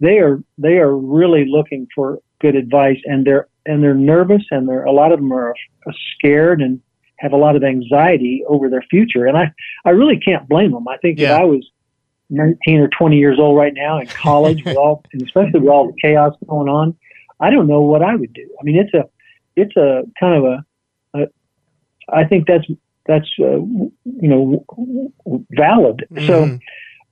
[0.00, 4.68] they are they are really looking for good advice, and they're and they're nervous, and
[4.68, 5.54] they're a lot of them are
[6.16, 6.80] scared and
[7.18, 9.26] have a lot of anxiety over their future.
[9.26, 9.52] And I
[9.84, 10.86] I really can't blame them.
[10.88, 11.36] I think yeah.
[11.36, 11.70] if I was
[12.30, 15.86] 19 or 20 years old right now in college with all, and especially with all
[15.86, 16.96] the chaos going on,
[17.42, 18.48] I don't know what I would do.
[18.58, 19.04] I mean, it's a,
[19.56, 20.56] it's a kind of a,
[21.14, 21.26] a
[22.08, 22.66] I think that's,
[23.06, 23.60] that's, uh,
[24.24, 24.64] you know,
[25.50, 26.06] valid.
[26.10, 26.26] Mm-hmm.
[26.26, 26.58] So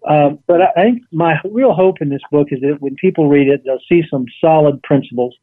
[0.08, 3.48] um, but I think my real hope in this book is that when people read
[3.48, 5.36] it, they'll see some solid principles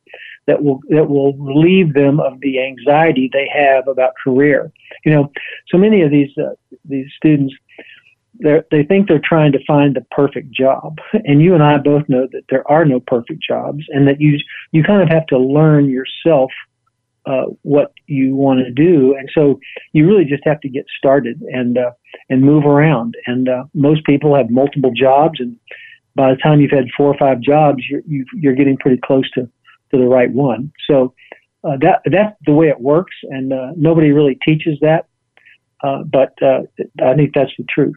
[0.48, 4.72] that will that will relieve them of the anxiety they have about career.
[5.06, 5.32] You know,
[5.70, 7.54] so many of these uh, these students
[8.40, 12.28] they think they're trying to find the perfect job, and you and I both know
[12.32, 14.38] that there are no perfect jobs, and that you
[14.72, 16.52] you kind of have to learn yourself
[17.26, 19.60] uh, what you want to do, and so
[19.94, 21.92] you really just have to get started and uh,
[22.30, 23.16] and move around.
[23.26, 25.58] And uh, most people have multiple jobs, and
[26.16, 28.78] by the time you've had four or five jobs, you're you, are you are getting
[28.78, 29.42] pretty close to
[29.92, 30.72] to the right one.
[30.90, 31.14] So
[31.64, 35.08] uh, that that's the way it works, and uh, nobody really teaches that.
[35.84, 36.62] Uh, but uh,
[37.04, 37.96] I think that's the truth.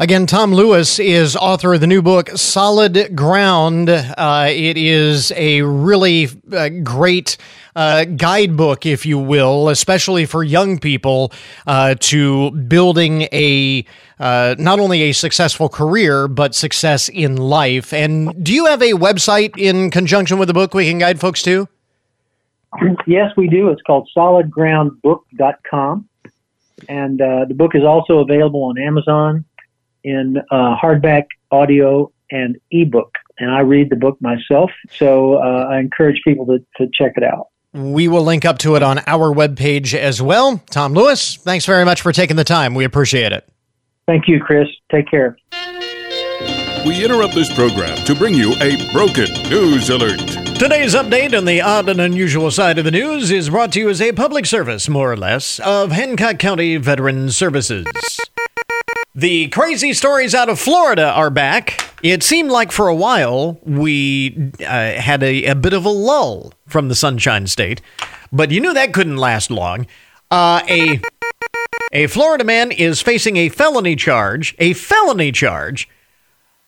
[0.00, 3.90] Again, Tom Lewis is author of the new book, Solid Ground.
[3.90, 7.36] Uh, it is a really uh, great
[7.74, 11.32] uh, guidebook, if you will, especially for young people
[11.66, 13.84] uh, to building a
[14.20, 17.92] uh, not only a successful career, but success in life.
[17.92, 21.42] And do you have a website in conjunction with the book we can guide folks
[21.42, 21.68] to?
[23.06, 23.68] Yes, we do.
[23.70, 26.07] It's called solidgroundbook.com.
[26.88, 29.44] And uh, the book is also available on Amazon
[30.04, 33.14] in uh, hardback, audio, and ebook.
[33.38, 37.22] And I read the book myself, so uh, I encourage people to, to check it
[37.22, 37.48] out.
[37.72, 40.60] We will link up to it on our webpage as well.
[40.70, 42.74] Tom Lewis, thanks very much for taking the time.
[42.74, 43.48] We appreciate it.
[44.06, 44.68] Thank you, Chris.
[44.90, 45.36] Take care.
[46.86, 50.47] We interrupt this program to bring you a broken news alert.
[50.58, 53.88] Today's update on the odd and unusual side of the news is brought to you
[53.90, 57.86] as a public service, more or less, of Hancock County Veteran Services.
[59.14, 61.94] The crazy stories out of Florida are back.
[62.02, 66.52] It seemed like for a while we uh, had a, a, bit of a lull
[66.66, 67.80] from the Sunshine State,
[68.32, 69.86] but you knew that couldn't last long.
[70.28, 71.00] Uh, a
[71.92, 75.88] a Florida man is facing a felony charge, a felony charge,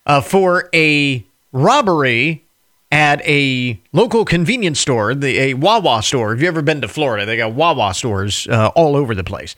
[0.07, 2.45] uh, for a robbery
[2.91, 6.31] at a local convenience store, the a Wawa store.
[6.31, 7.25] Have you ever been to Florida?
[7.25, 9.55] They got Wawa stores uh, all over the place.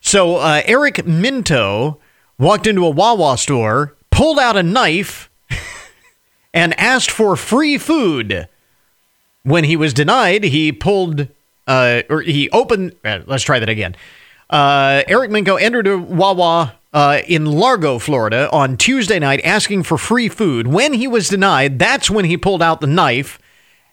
[0.00, 2.00] So uh, Eric Minto
[2.38, 5.30] walked into a Wawa store, pulled out a knife,
[6.54, 8.48] and asked for free food.
[9.42, 11.28] When he was denied, he pulled,
[11.66, 12.94] uh, or he opened.
[13.04, 13.96] Uh, let's try that again.
[14.50, 19.96] Uh, Eric Minto entered a Wawa uh, in Largo, Florida, on Tuesday night, asking for
[19.96, 20.66] free food.
[20.66, 23.38] When he was denied, that's when he pulled out the knife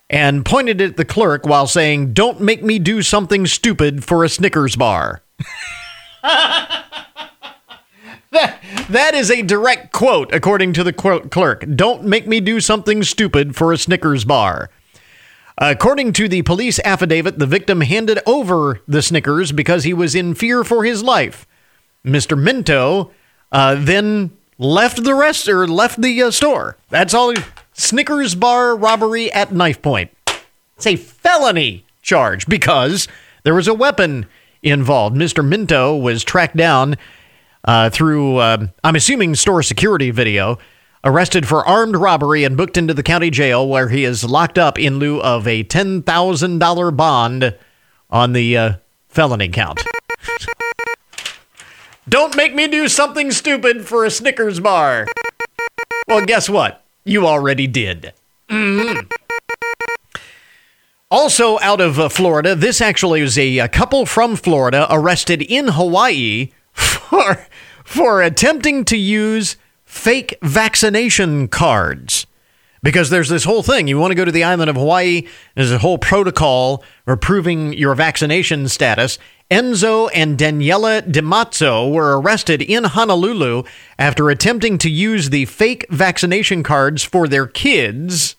[0.09, 4.23] and pointed it at the clerk while saying, "Don't make me do something stupid for
[4.23, 5.21] a Snickers bar."
[6.23, 6.85] that,
[8.89, 11.65] that is a direct quote, according to the clerk.
[11.75, 14.69] Don't make me do something stupid for a Snickers bar.
[15.59, 20.35] According to the police affidavit, the victim handed over the Snickers because he was in
[20.35, 21.47] fear for his life.
[22.05, 22.41] Mr.
[22.41, 23.11] Minto
[23.51, 26.77] uh, then left the rest or left the uh, store.
[26.89, 27.33] That's all.
[27.73, 30.11] Snickers bar robbery at knife point.
[30.77, 33.07] It's a felony charge because
[33.43, 34.25] there was a weapon
[34.63, 35.15] involved.
[35.15, 35.47] Mr.
[35.47, 36.95] Minto was tracked down
[37.63, 40.57] uh, through, uh, I'm assuming, store security video,
[41.03, 44.79] arrested for armed robbery and booked into the county jail where he is locked up
[44.79, 47.55] in lieu of a $10,000 bond
[48.09, 48.73] on the uh,
[49.09, 49.83] felony count.
[52.09, 55.07] Don't make me do something stupid for a Snickers bar.
[56.07, 56.83] Well, guess what?
[57.03, 58.13] You already did.
[58.49, 59.07] Mm-hmm.
[61.09, 65.69] Also, out of uh, Florida, this actually was a, a couple from Florida arrested in
[65.69, 67.47] Hawaii for
[67.83, 69.55] for attempting to use
[69.85, 72.27] fake vaccination cards.
[72.83, 73.87] Because there's this whole thing.
[73.87, 77.73] You want to go to the island of Hawaii, there's a whole protocol for proving
[77.73, 79.17] your vaccination status.
[79.49, 83.63] Enzo and Daniela DiMazzo were arrested in Honolulu
[83.97, 88.35] after attempting to use the fake vaccination cards for their kids.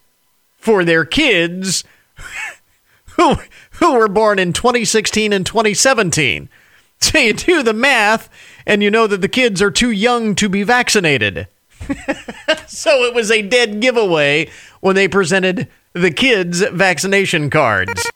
[0.59, 1.83] For their kids
[3.17, 3.37] who,
[3.73, 6.49] who were born in 2016 and 2017.
[7.01, 8.29] So you do the math,
[8.67, 11.47] and you know that the kids are too young to be vaccinated.
[12.67, 14.51] so it was a dead giveaway
[14.81, 18.11] when they presented the kids' vaccination cards.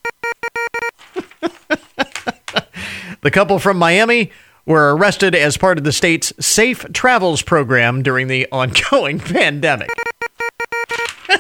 [3.23, 4.31] The couple from Miami
[4.67, 9.91] were arrested as part of the state's Safe Travels program during the ongoing pandemic.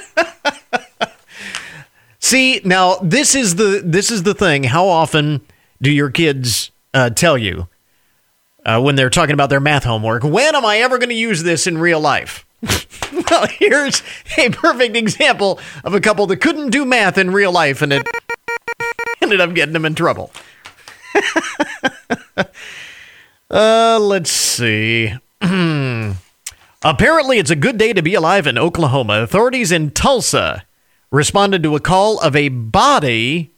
[2.19, 4.65] See, now this is the this is the thing.
[4.65, 5.43] How often
[5.83, 7.69] do your kids uh, tell you
[8.65, 10.23] uh, when they're talking about their math homework.
[10.23, 12.47] When am I ever going to use this in real life?
[13.31, 14.03] well, here's
[14.39, 18.07] a perfect example of a couple that couldn't do math in real life and it
[19.21, 20.31] ended up getting them in trouble.
[23.51, 25.15] uh, let's see.
[26.85, 29.23] Apparently, it's a good day to be alive in Oklahoma.
[29.23, 30.65] Authorities in Tulsa
[31.11, 33.53] responded to a call of a body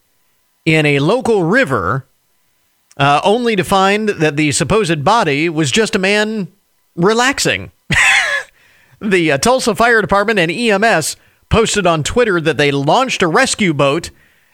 [0.65, 2.07] in a local river
[2.97, 6.49] uh, only to find that the supposed body was just a man
[6.97, 7.71] relaxing.
[9.01, 11.17] the uh, Tulsa Fire Department and EMS
[11.49, 14.11] posted on Twitter that they launched a rescue boat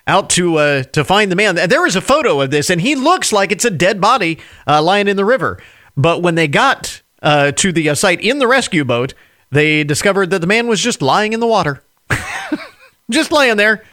[0.06, 1.54] out to uh, to find the man.
[1.54, 4.82] There is a photo of this, and he looks like it's a dead body uh,
[4.82, 5.62] lying in the river.
[5.96, 9.14] But when they got uh, to the uh, site in the rescue boat,
[9.50, 11.82] they discovered that the man was just lying in the water,
[13.10, 13.84] just laying there.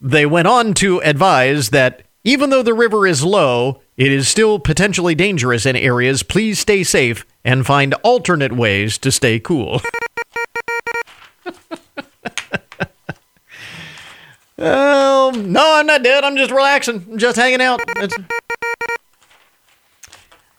[0.00, 4.58] They went on to advise that even though the river is low, it is still
[4.58, 6.22] potentially dangerous in areas.
[6.22, 9.80] Please stay safe and find alternate ways to stay cool.
[14.58, 16.24] Oh, no, I'm not dead.
[16.24, 17.06] I'm just relaxing.
[17.10, 17.80] I'm just hanging out.
[17.96, 18.16] It's...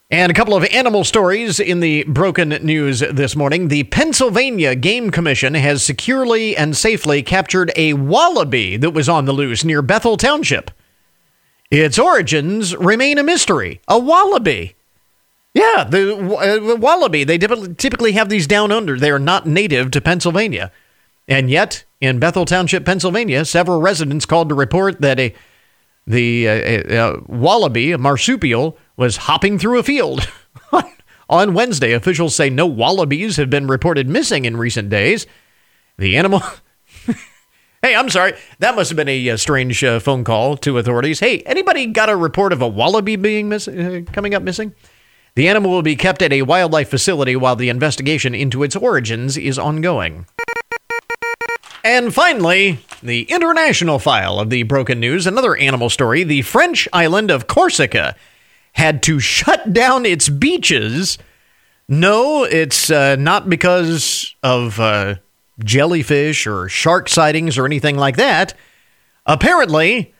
[0.10, 3.70] And a couple of animal stories in the broken news this morning.
[3.70, 9.34] The Pennsylvania Game Commission has securely and safely captured a wallaby that was on the
[9.34, 10.70] loose near Bethel Township.
[11.72, 13.82] Its origins remain a mystery.
[13.88, 14.76] A wallaby.
[15.56, 17.24] Yeah, the, uh, the wallaby.
[17.24, 19.00] They typically have these down under.
[19.00, 20.72] They are not native to Pennsylvania.
[21.28, 25.34] And yet, in Bethel Township, Pennsylvania, several residents called to report that a
[26.06, 30.28] the uh, wallaby, a marsupial, was hopping through a field.
[31.30, 35.26] On Wednesday, officials say no wallabies have been reported missing in recent days.
[35.98, 36.44] The animal.
[37.82, 38.34] hey, I'm sorry.
[38.60, 41.22] That must have been a, uh, strange uh, phone call to authorities.
[41.22, 44.76] Hey, anybody got a report of a wallaby being miss- uh, coming up missing?
[45.36, 49.38] The animal will be kept at a wildlife facility while the investigation into its origins
[49.38, 50.26] is ongoing.
[51.84, 56.24] And finally, the international file of the broken news, another animal story.
[56.24, 58.16] The French island of Corsica
[58.74, 61.18] had to shut down its beaches.
[61.90, 65.16] No, it's uh, not because of uh,
[65.60, 68.54] jellyfish or shark sightings or anything like that.
[69.26, 70.14] Apparently,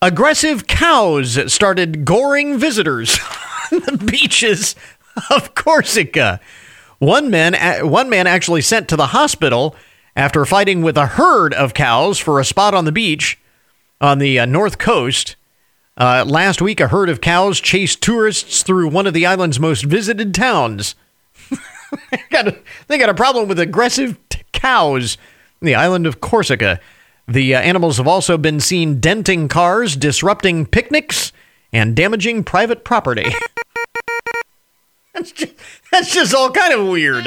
[0.00, 3.18] aggressive cows started goring visitors
[3.72, 4.74] on the beaches
[5.28, 6.40] of Corsica.
[6.98, 7.54] One man,
[7.88, 9.76] one man actually sent to the hospital
[10.16, 13.38] after fighting with a herd of cows for a spot on the beach
[14.00, 15.36] on the uh, north coast.
[15.96, 19.84] Uh, last week, a herd of cows chased tourists through one of the island's most
[19.84, 20.94] visited towns.
[22.10, 25.18] they, got a, they got a problem with aggressive t- cows
[25.60, 26.80] in the island of Corsica.
[27.28, 31.32] The uh, animals have also been seen denting cars, disrupting picnics,
[31.72, 33.26] and damaging private property.
[35.14, 35.52] that's, just,
[35.92, 37.26] that's just all kind of weird.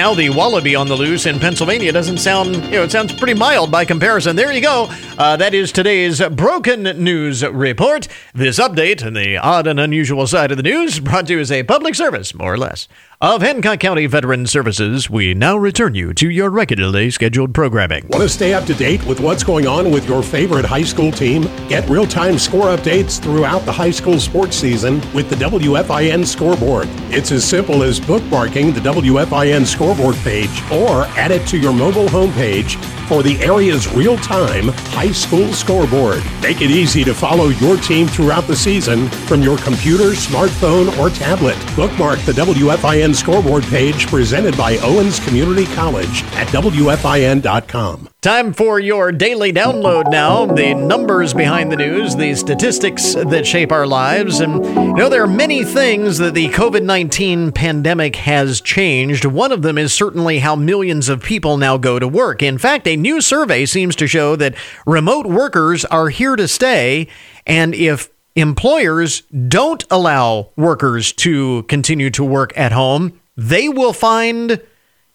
[0.00, 3.34] Now the wallaby on the loose in Pennsylvania doesn't sound, you know, it sounds pretty
[3.34, 4.34] mild by comparison.
[4.34, 4.88] There you go.
[5.18, 8.08] Uh, that is today's broken news report.
[8.32, 11.52] This update and the odd and unusual side of the news brought to you as
[11.52, 12.88] a public service, more or less,
[13.22, 15.10] of Hancock County Veteran Services.
[15.10, 18.06] We now return you to your regularly scheduled programming.
[18.08, 21.12] Want to stay up to date with what's going on with your favorite high school
[21.12, 21.42] team?
[21.68, 26.88] Get real time score updates throughout the high school sports season with the WFIN scoreboard.
[27.10, 32.06] It's as simple as bookmarking the WFIN scoreboard page or add it to your mobile
[32.06, 36.22] homepage for the area's real time high school scoreboard.
[36.40, 41.10] Make it easy to follow your team throughout the season from your computer, smartphone, or
[41.10, 41.58] tablet.
[41.74, 48.09] Bookmark the WFIN scoreboard page presented by Owens Community College at WFIN.com.
[48.22, 50.44] Time for your daily download now.
[50.44, 54.40] The numbers behind the news, the statistics that shape our lives.
[54.40, 59.24] And you know, there are many things that the COVID 19 pandemic has changed.
[59.24, 62.42] One of them is certainly how millions of people now go to work.
[62.42, 64.54] In fact, a new survey seems to show that
[64.84, 67.08] remote workers are here to stay.
[67.46, 74.60] And if employers don't allow workers to continue to work at home, they will find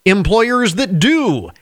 [0.04, 1.52] employers that do.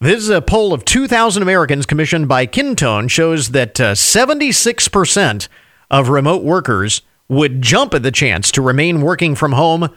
[0.00, 5.48] This is a poll of 2,000 Americans commissioned by Kintone shows that uh, 76%
[5.90, 9.88] of remote workers would jump at the chance to remain working from home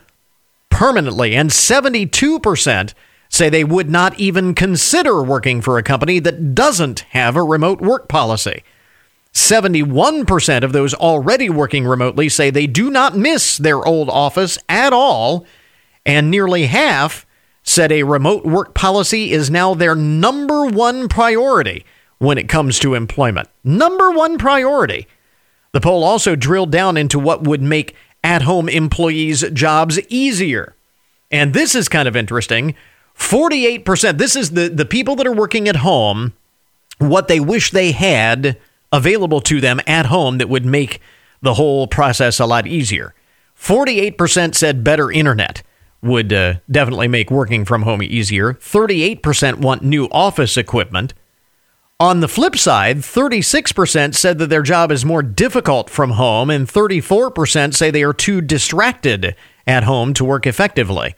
[0.71, 2.93] permanently, and 72%
[3.29, 7.79] say they would not even consider working for a company that doesn't have a remote
[7.79, 8.63] work policy.
[9.35, 14.93] 71% of those already working remotely say they do not miss their old office at
[14.93, 15.45] all,
[16.07, 17.27] and nearly half
[17.64, 21.86] said a remote work policy is now their number one priority
[22.18, 23.49] when it comes to employment.
[23.64, 25.07] Number one priority.
[25.72, 30.76] The poll also drilled down into what would make at home employees' jobs easier.
[31.32, 32.76] And this is kind of interesting.
[33.18, 36.34] 48%, this is the, the people that are working at home,
[36.97, 38.57] what they wish they had
[38.91, 41.01] available to them at home that would make
[41.41, 43.14] the whole process a lot easier.
[43.57, 45.64] 48% said better internet
[46.01, 48.53] would uh, definitely make working from home easier.
[48.53, 51.13] 38% want new office equipment.
[51.99, 56.67] On the flip side, 36% said that their job is more difficult from home, and
[56.67, 59.35] 34% say they are too distracted
[59.67, 61.13] at home to work effectively.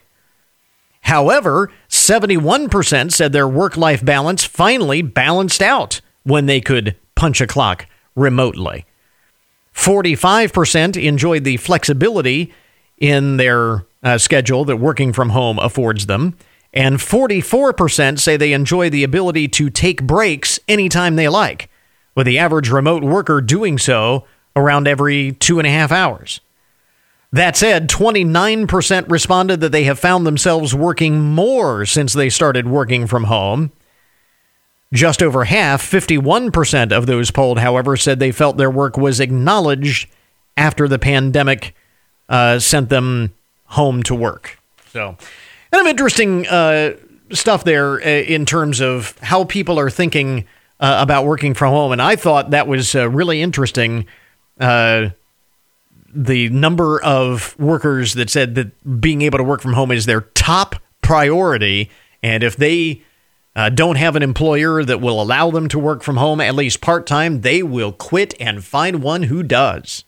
[1.03, 7.47] However, 71% said their work life balance finally balanced out when they could punch a
[7.47, 8.86] clock remotely.
[9.73, 12.53] 45% enjoyed the flexibility
[12.97, 16.36] in their uh, schedule that working from home affords them.
[16.74, 21.70] And 44% say they enjoy the ability to take breaks anytime they like,
[22.16, 24.26] with the average remote worker doing so
[24.56, 26.41] around every two and a half hours.
[27.32, 33.08] That said, 29% responded that they have found themselves working more since they started working
[33.08, 33.72] from home.
[34.93, 40.08] Just over half, 51% of those polled, however, said they felt their work was acknowledged
[40.56, 41.74] after the pandemic
[42.30, 43.34] uh, sent them
[43.74, 44.59] home to work.
[44.91, 45.17] So,
[45.71, 46.95] kind of interesting uh,
[47.32, 50.45] stuff there uh, in terms of how people are thinking
[50.80, 51.91] uh, about working from home.
[51.91, 54.05] And I thought that was uh, really interesting.
[54.59, 55.09] Uh,
[56.13, 60.21] the number of workers that said that being able to work from home is their
[60.21, 61.89] top priority.
[62.21, 63.01] And if they
[63.55, 66.82] uh, don't have an employer that will allow them to work from home at least
[66.82, 70.05] part time, they will quit and find one who does.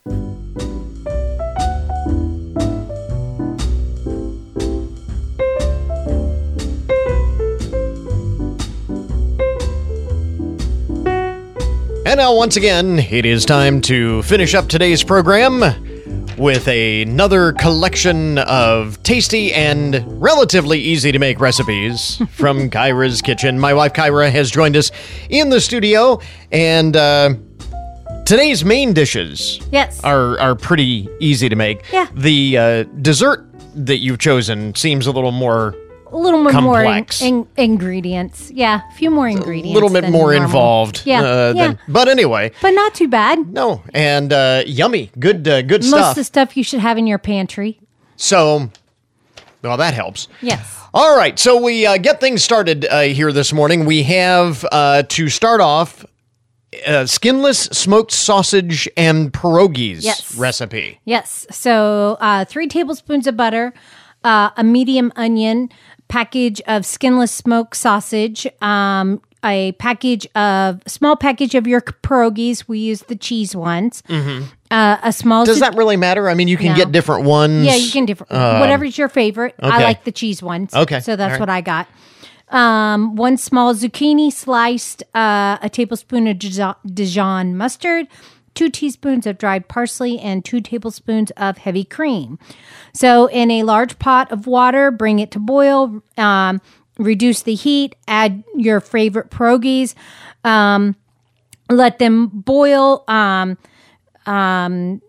[12.15, 15.59] And now, once again, it is time to finish up today's program
[16.37, 23.59] with another collection of tasty and relatively easy to make recipes from Kyra's Kitchen.
[23.59, 24.91] My wife Kyra has joined us
[25.29, 26.21] in the studio,
[26.53, 27.33] and uh,
[28.25, 30.01] today's main dishes Yes.
[30.05, 31.83] are are pretty easy to make.
[31.91, 32.07] Yeah.
[32.13, 33.45] The uh, dessert
[33.75, 35.75] that you've chosen seems a little more
[36.15, 38.51] a little bit more in, in- ingredients.
[38.51, 39.71] Yeah, a few more ingredients.
[39.71, 40.43] a little bit more normal.
[40.45, 41.01] involved.
[41.05, 41.67] Yeah, uh, yeah.
[41.67, 43.51] Than, but anyway, but not too bad.
[43.51, 46.09] no, and uh, yummy, good, uh, good Most stuff.
[46.11, 47.79] of the stuff you should have in your pantry.
[48.15, 48.69] so,
[49.61, 50.27] well, that helps.
[50.41, 50.79] Yes.
[50.93, 53.83] All right, so we uh, get things started uh, here this morning.
[53.85, 56.05] We have uh, to start off
[56.87, 60.37] uh, skinless smoked sausage and pierogies Yes.
[60.37, 60.99] recipe.
[61.03, 61.45] Yes.
[61.51, 63.73] So uh, three tablespoons of butter,
[64.23, 65.69] uh, a medium onion,
[66.15, 72.69] package of skinless smoked sausage, um, a package of small package of your pierogies.
[72.69, 74.01] We use the cheese ones.
[74.09, 75.43] Uh, a small.
[75.43, 75.51] Mm-hmm.
[75.51, 76.29] Does that really matter?
[76.29, 76.75] I mean, you can No.
[76.77, 77.65] get different ones.
[77.65, 78.31] Yeah, you can different.
[78.31, 79.55] Um, whatever's your favorite.
[79.59, 80.73] I like the cheese ones.
[80.73, 81.01] Okay.
[81.01, 81.39] So that's right.
[81.41, 81.87] what I got.
[82.47, 88.07] Um, one small zucchini sliced, uh, a tablespoon of Dijon mustard,
[88.55, 92.39] two teaspoons of dried parsley, and two tablespoons of heavy cream.
[92.93, 96.01] So, in a large pot of water, bring it to boil.
[96.17, 96.61] Um,
[96.97, 97.95] reduce the heat.
[98.07, 99.93] Add your favorite pierogies.
[100.43, 100.95] Um,
[101.69, 103.03] let them boil.
[103.07, 103.57] Um,
[104.25, 105.01] um,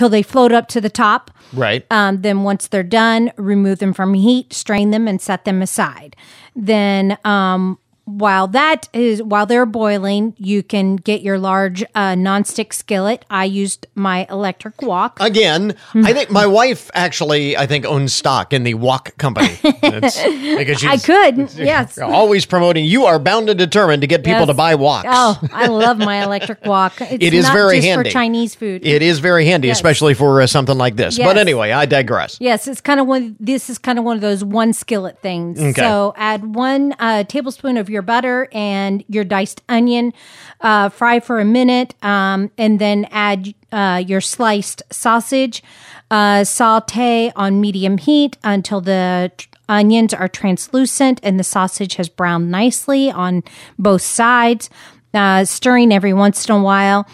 [0.00, 1.30] till they float up to the top.
[1.52, 1.84] Right.
[1.90, 6.16] Um, then once they're done, remove them from heat, strain them, and set them aside.
[6.56, 7.78] Then um,
[8.18, 13.24] while that is while they're boiling, you can get your large uh, nonstick skillet.
[13.30, 15.18] I used my electric wok.
[15.20, 19.56] Again, I think my wife actually, I think, owns stock in the Wok Company.
[19.64, 20.22] It's-
[20.58, 21.98] because I could, yes.
[21.98, 22.84] always promoting.
[22.84, 24.48] You are bound and determined to get people Yes.
[24.48, 25.04] to buy woks.
[25.06, 26.92] Oh, I love my electric wok.
[27.00, 28.10] It's It is not very just handy.
[28.10, 28.86] for Chinese food.
[28.86, 29.78] It is very handy, Yes.
[29.78, 31.18] especially for uh, something like this.
[31.18, 32.36] But anyway, I digress.
[32.40, 33.36] Yes, it's kind of one.
[33.40, 35.60] This is kind of one of those one skillet things.
[35.60, 35.72] Okay.
[35.80, 40.12] So add one uh, tablespoon of your butter and your diced onion.
[40.60, 45.62] Uh, fry for a minute, um, and then add uh, your sliced sausage.
[46.10, 49.30] Uh, saute on medium heat until the
[49.68, 53.44] onions are translucent and the sausage has browned nicely on
[53.78, 54.68] both sides.
[55.12, 57.04] Uh, stirring every once in a while.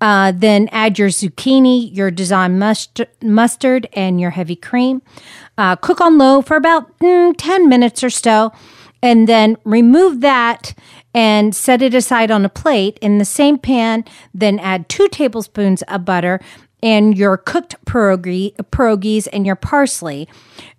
[0.00, 5.02] Uh, then add your zucchini, your Dijon must- mustard, and your heavy cream.
[5.56, 8.52] Uh, cook on low for about mm, 10 minutes or so.
[9.04, 10.74] And then remove that
[11.14, 14.04] and set it aside on a plate in the same pan.
[14.32, 16.40] Then add two tablespoons of butter
[16.82, 20.28] and your cooked pierogi, pierogies and your parsley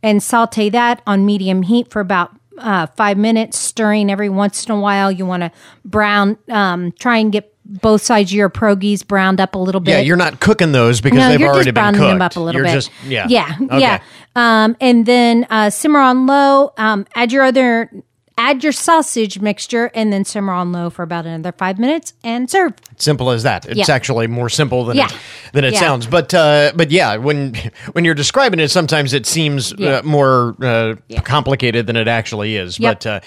[0.04, 4.72] and saute that on medium heat for about uh, five minutes, stirring every once in
[4.72, 5.12] a while.
[5.12, 5.52] You want to
[5.84, 9.92] brown, um, try and get both sides of your pierogies browned up a little bit.
[9.92, 12.10] Yeah, you're not cooking those because no, they've you're already just been browning cooked.
[12.12, 12.74] them up a little you're bit.
[12.74, 13.26] just yeah.
[13.28, 13.80] yeah, Okay.
[13.80, 14.02] yeah.
[14.36, 16.74] Um, and then uh, simmer on low.
[16.78, 17.90] Um, add your other,
[18.38, 22.50] add your sausage mixture, and then simmer on low for about another five minutes and
[22.50, 22.74] serve.
[22.98, 23.66] Simple as that.
[23.66, 23.96] It's Yeah.
[23.96, 25.06] actually more simple than Yeah.
[25.08, 25.14] it,
[25.54, 25.80] than it Yeah.
[25.80, 26.06] sounds.
[26.06, 27.56] But uh, but yeah, when
[27.94, 32.80] when you're describing it, sometimes it seems uh, more uh, complicated than it actually is.
[32.80, 33.00] Yep.
[33.02, 33.20] But uh,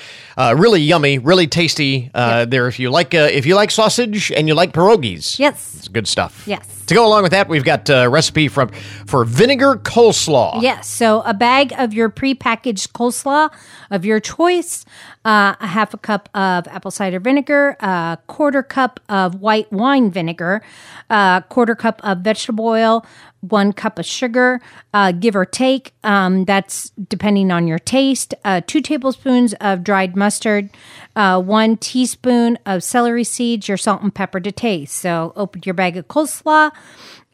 [0.50, 2.10] uh, really yummy, really tasty.
[2.14, 5.74] Uh, There, if you like uh, if you like sausage and you like pierogies, Yes.
[5.78, 6.42] it's good stuff.
[6.46, 6.60] Yes.
[6.88, 8.70] To go along with that, we've got a recipe from
[9.06, 10.62] for vinegar coleslaw.
[10.62, 10.88] Yes.
[10.88, 13.52] So a bag of your prepackaged coleslaw
[13.90, 14.86] of your choice,
[15.22, 20.10] uh, a half a cup of apple cider vinegar, a quarter cup of white wine
[20.10, 20.62] vinegar,
[21.10, 23.04] a quarter cup of vegetable oil,
[23.40, 24.60] one cup of sugar,
[24.92, 25.92] uh, give or take.
[26.02, 28.34] Um, that's depending on your taste.
[28.44, 30.70] Uh, two tablespoons of dried mustard,
[31.14, 34.96] uh, one teaspoon of celery seeds, your salt and pepper to taste.
[34.96, 36.72] So open your bag of coleslaw.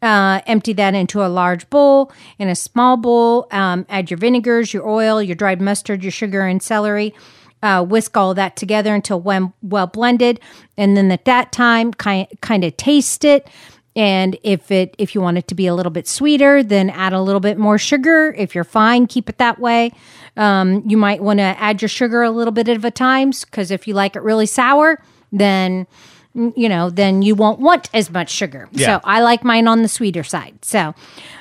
[0.02, 2.12] Uh, empty that into a large bowl.
[2.38, 6.42] In a small bowl, um, add your vinegars, your oil, your dried mustard, your sugar,
[6.42, 7.14] and celery.
[7.62, 10.38] Uh, whisk all that together until when well blended,
[10.76, 13.48] and then at that time, kind kind of taste it.
[13.96, 17.12] And if it if you want it to be a little bit sweeter, then add
[17.12, 18.34] a little bit more sugar.
[18.36, 19.92] If you're fine, keep it that way.
[20.36, 23.70] Um, you might want to add your sugar a little bit at a time because
[23.70, 25.86] if you like it really sour, then
[26.34, 28.68] you know, then you won't want as much sugar.
[28.72, 28.86] Yeah.
[28.86, 30.64] So I like mine on the sweeter side.
[30.64, 30.94] So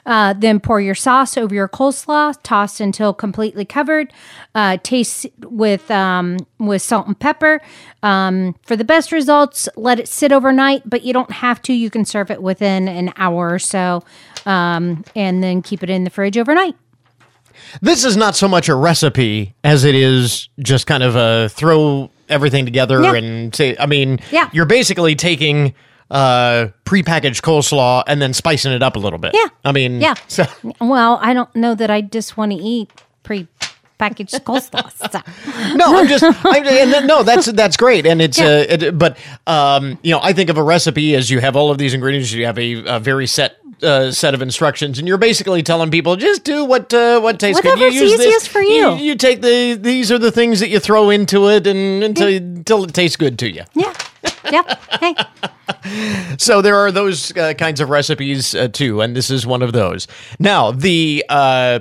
[0.06, 4.14] uh, then pour your sauce over your coleslaw, toss until completely covered.
[4.54, 7.60] Uh, taste with um, with salt and pepper.
[8.04, 11.74] Um, for the best results, let it sit overnight, but you don't have to.
[11.74, 14.04] You can serve it within an hour or so,
[14.46, 16.76] um, and then keep it in the fridge overnight.
[17.82, 22.12] This is not so much a recipe as it is just kind of a throw
[22.34, 23.14] everything together Yeah.
[23.14, 23.76] and say.
[23.80, 24.50] I mean, Yeah.
[24.52, 25.74] you're basically taking
[26.12, 29.32] uh prepackaged coleslaw and then spicing it up a little bit.
[29.34, 29.48] Yeah.
[29.64, 30.16] I mean, Yeah.
[30.28, 30.46] so-
[30.82, 32.92] Well, I don't know that I just want to eat
[33.24, 33.48] pre
[33.98, 34.92] packaged coleslaw.
[35.14, 35.76] So.
[35.76, 39.18] no, I'm just, I, and then- no, that's that's great, and it's, uh, it, but
[39.48, 42.32] um, you know, I think of a recipe as you have all of these ingredients,
[42.34, 43.58] you have a, a very set.
[43.84, 47.62] Uh, set of instructions, and you're basically telling people just do what uh, what tastes
[47.62, 47.70] good.
[47.72, 48.96] Whatever's You use this- easiest for you.
[48.96, 49.16] you.
[49.16, 52.94] take the these are the things that you throw into it, and until until it
[52.94, 53.64] tastes good to you.
[53.74, 53.94] Yeah.
[54.52, 54.76] yeah.
[55.00, 55.16] Hey.
[56.38, 59.74] So there are those uh, kinds of recipes uh, too, and this is one of
[59.74, 60.08] those.
[60.40, 61.80] Now the uh,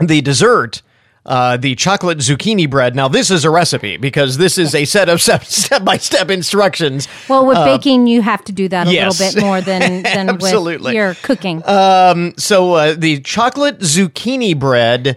[0.00, 0.82] the dessert.
[1.24, 2.96] Uh, the chocolate zucchini bread.
[2.96, 7.06] Now, this is a recipe because this is a set of step by step instructions.
[7.28, 9.20] Well, with Uh, baking, you have to do that a yes.
[9.20, 10.88] little bit more than than Absolutely.
[10.88, 11.62] with your cooking.
[11.64, 15.16] Um, so uh, the chocolate zucchini bread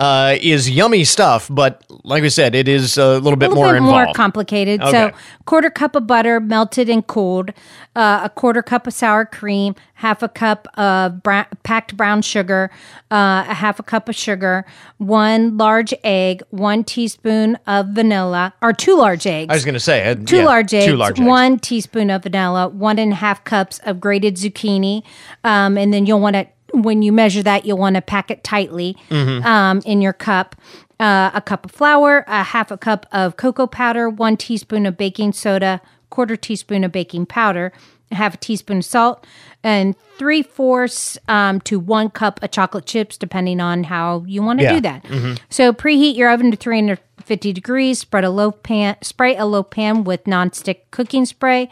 [0.00, 3.64] uh, is yummy stuff, but like we said, it is a little bit a little
[3.64, 4.06] more bit involved.
[4.06, 4.80] more complicated.
[4.80, 4.90] Okay.
[4.90, 5.12] So,
[5.44, 7.50] quarter cup of butter melted and cooled,
[7.94, 12.70] uh, a quarter cup of sour cream, half a cup of brown, packed brown sugar,
[13.10, 14.64] uh, a half a cup of sugar,
[14.96, 19.50] one large egg, one teaspoon of vanilla, or two large eggs.
[19.50, 21.28] I was going to say uh, Two yeah, large eggs, Two large eggs.
[21.28, 25.02] one teaspoon of vanilla, one and a half cups of grated zucchini,
[25.44, 28.42] um, and then you'll want to when you measure that you'll want to pack it
[28.44, 29.44] tightly Mhm.
[29.44, 30.56] um, in your cup.
[30.98, 34.96] Uh, a cup of flour, a half a cup of cocoa powder, one teaspoon of
[34.98, 37.72] baking soda, quarter teaspoon of baking powder,
[38.12, 39.26] half a teaspoon of salt,
[39.64, 44.58] and three fourths um, to one cup of chocolate chips, depending on how you want
[44.58, 44.74] to Yeah.
[44.74, 45.02] do that.
[45.04, 45.38] Mhm.
[45.48, 47.98] So preheat your oven to 350 degrees.
[48.00, 51.70] Spread a low pan, spray a low pan with nonstick cooking spray.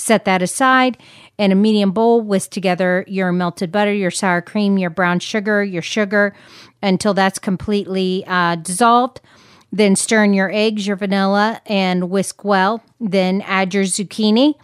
[0.00, 0.98] Set that aside.
[1.38, 5.62] In a medium bowl, whisk together your melted butter, your sour cream, your brown sugar,
[5.62, 6.34] your sugar,
[6.82, 9.20] until that's completely uh, dissolved.
[9.72, 12.82] Then stir in your eggs, your vanilla, and whisk well.
[12.98, 14.54] Then add your zucchini.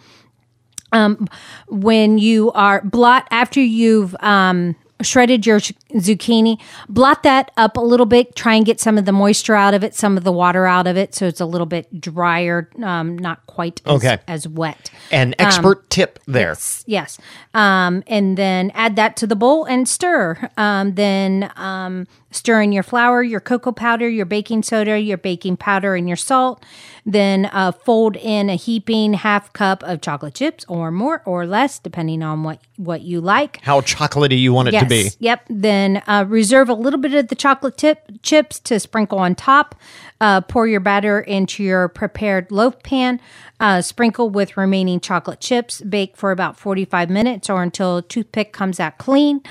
[0.91, 1.27] Um,
[1.67, 5.59] when you are blot after you've um, shredded your
[5.93, 6.59] zucchini,
[6.89, 8.35] blot that up a little bit.
[8.35, 10.87] Try and get some of the moisture out of it, some of the water out
[10.87, 14.17] of it, so it's a little bit drier, um, not quite as, Okay.
[14.27, 14.89] as wet.
[15.11, 16.49] An Um, expert tip there.
[16.49, 17.17] Yes, yes.
[17.53, 20.49] Um, and then add that to the bowl and stir.
[20.57, 25.57] Um, then um, stir in your flour, your cocoa powder, your baking soda, your baking
[25.57, 26.63] powder, and your salt.
[27.05, 31.79] Then uh, fold in a heaping half cup of chocolate chips, or more or less,
[31.79, 33.59] depending on what what you like.
[33.63, 35.09] How chocolatey you want it to be.
[35.19, 35.45] Yep.
[35.49, 35.76] Then
[36.07, 39.75] uh, reserve a little bit of the chocolate tip chips to sprinkle on top.
[40.19, 43.19] Uh, pour your batter into your prepared loaf pan.
[43.59, 45.81] Uh, sprinkle with remaining chocolate chips.
[45.81, 49.41] Bake for about 45 minutes or until toothpick comes out clean.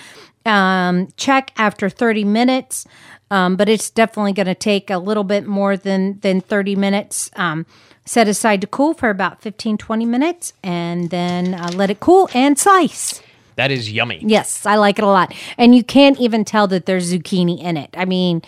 [0.44, 2.86] Um, check after 30 minutes,
[3.30, 7.30] um, but it's definitely going to take a little bit more than, than 30 minutes.
[7.34, 7.66] Um,
[8.04, 12.28] set aside to cool for about 15, 20 minutes and then uh, let it cool
[12.32, 13.20] and slice.
[13.56, 14.20] That is yummy.
[14.22, 15.34] Yes, I like it a lot.
[15.58, 17.90] And you can't even tell that there's zucchini in it.
[17.96, 18.42] I mean,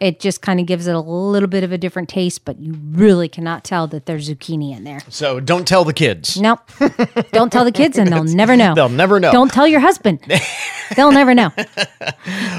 [0.00, 2.74] it just kind of gives it a little bit of a different taste, but you
[2.92, 5.00] really cannot tell that there's zucchini in there.
[5.08, 6.40] So don't tell the kids.
[6.40, 6.60] Nope.
[7.32, 8.74] Don't tell the kids, and they'll never know.
[8.74, 9.32] They'll never know.
[9.32, 10.20] Don't tell your husband.
[10.96, 11.50] they'll never know.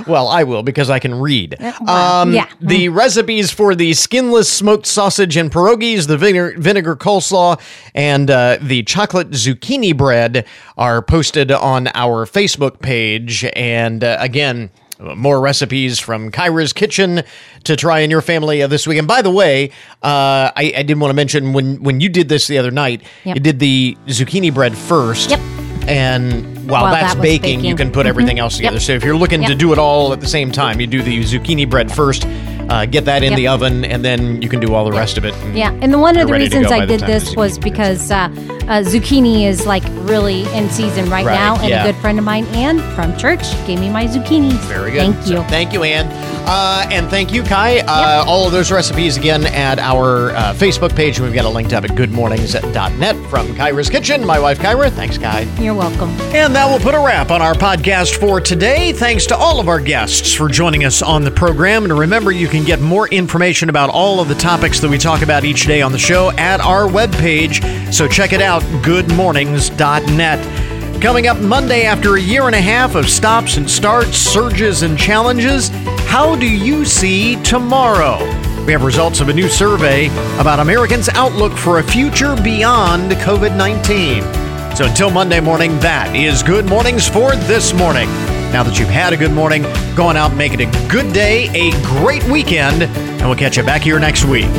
[0.07, 1.55] Well, I will because I can read.
[1.59, 2.47] well, Um, yeah.
[2.61, 7.59] The recipes for the skinless smoked sausage and pierogies, the vinegar, vinegar coleslaw,
[7.93, 10.45] and uh, the chocolate zucchini bread
[10.77, 13.45] are posted on our Facebook page.
[13.55, 14.69] And uh, again,
[14.99, 17.23] more recipes from Kyra's Kitchen
[17.63, 18.97] to try in your family uh, this week.
[18.99, 19.69] And by the way,
[20.03, 23.01] uh, I, I did want to mention when when you did this the other night,
[23.23, 23.35] Yep.
[23.35, 25.29] you did the zucchini bread first.
[25.31, 25.39] Yep.
[25.87, 28.09] And while While that's that was baking, you can put Mhm.
[28.09, 28.75] everything else together.
[28.75, 28.83] Yep.
[28.83, 31.23] So if you're looking to do it all at the same time, you do the
[31.23, 32.25] zucchini bread first,
[32.70, 33.38] uh, get that in Yep.
[33.38, 35.34] the oven, and then you can do all the rest of it.
[35.36, 38.82] and Yeah, and the one of the reasons I did this was because uh, uh,
[38.84, 41.84] zucchini is like really in season right, Right, now, and yeah.
[41.84, 44.51] a good friend of mine, Ann from church, gave me my zucchini.
[44.67, 45.13] Very good.
[45.13, 45.38] Thank you.
[45.38, 46.07] So thank you, Ann.
[46.47, 47.80] Uh, and thank you, Kai.
[47.80, 51.20] Uh, All of those recipes again at our uh, Facebook page.
[51.20, 52.09] We've got a link to have it linked up at
[52.53, 54.26] goodmornings.net from Kyra's Kitchen.
[54.26, 54.89] My wife, Kyra.
[54.91, 55.41] Thanks, Kai.
[55.59, 56.09] You're welcome.
[56.34, 58.93] And that will put a wrap on our podcast for today.
[58.93, 61.84] Thanks to all of our guests for joining us on the program.
[61.84, 65.22] And remember, you can get more information about all of the topics that we talk
[65.22, 67.64] about each day on the show at our webpage.
[67.93, 71.01] So check it out, goodmornings.net.
[71.01, 74.97] Coming up Monday, after a year and a half of stops and starts, surges and
[74.97, 75.70] challenges,
[76.10, 78.18] how do you see tomorrow?
[78.66, 80.07] We have results of a new survey
[80.38, 84.76] about Americans' outlook for a future beyond COVID 19.
[84.76, 88.10] So until Monday morning, that is Good Mornings for this morning.
[88.51, 89.61] Now that you've had a good morning,
[89.95, 93.57] go on out and make it a good day, a great weekend, and we'll catch
[93.57, 94.49] you back here next week.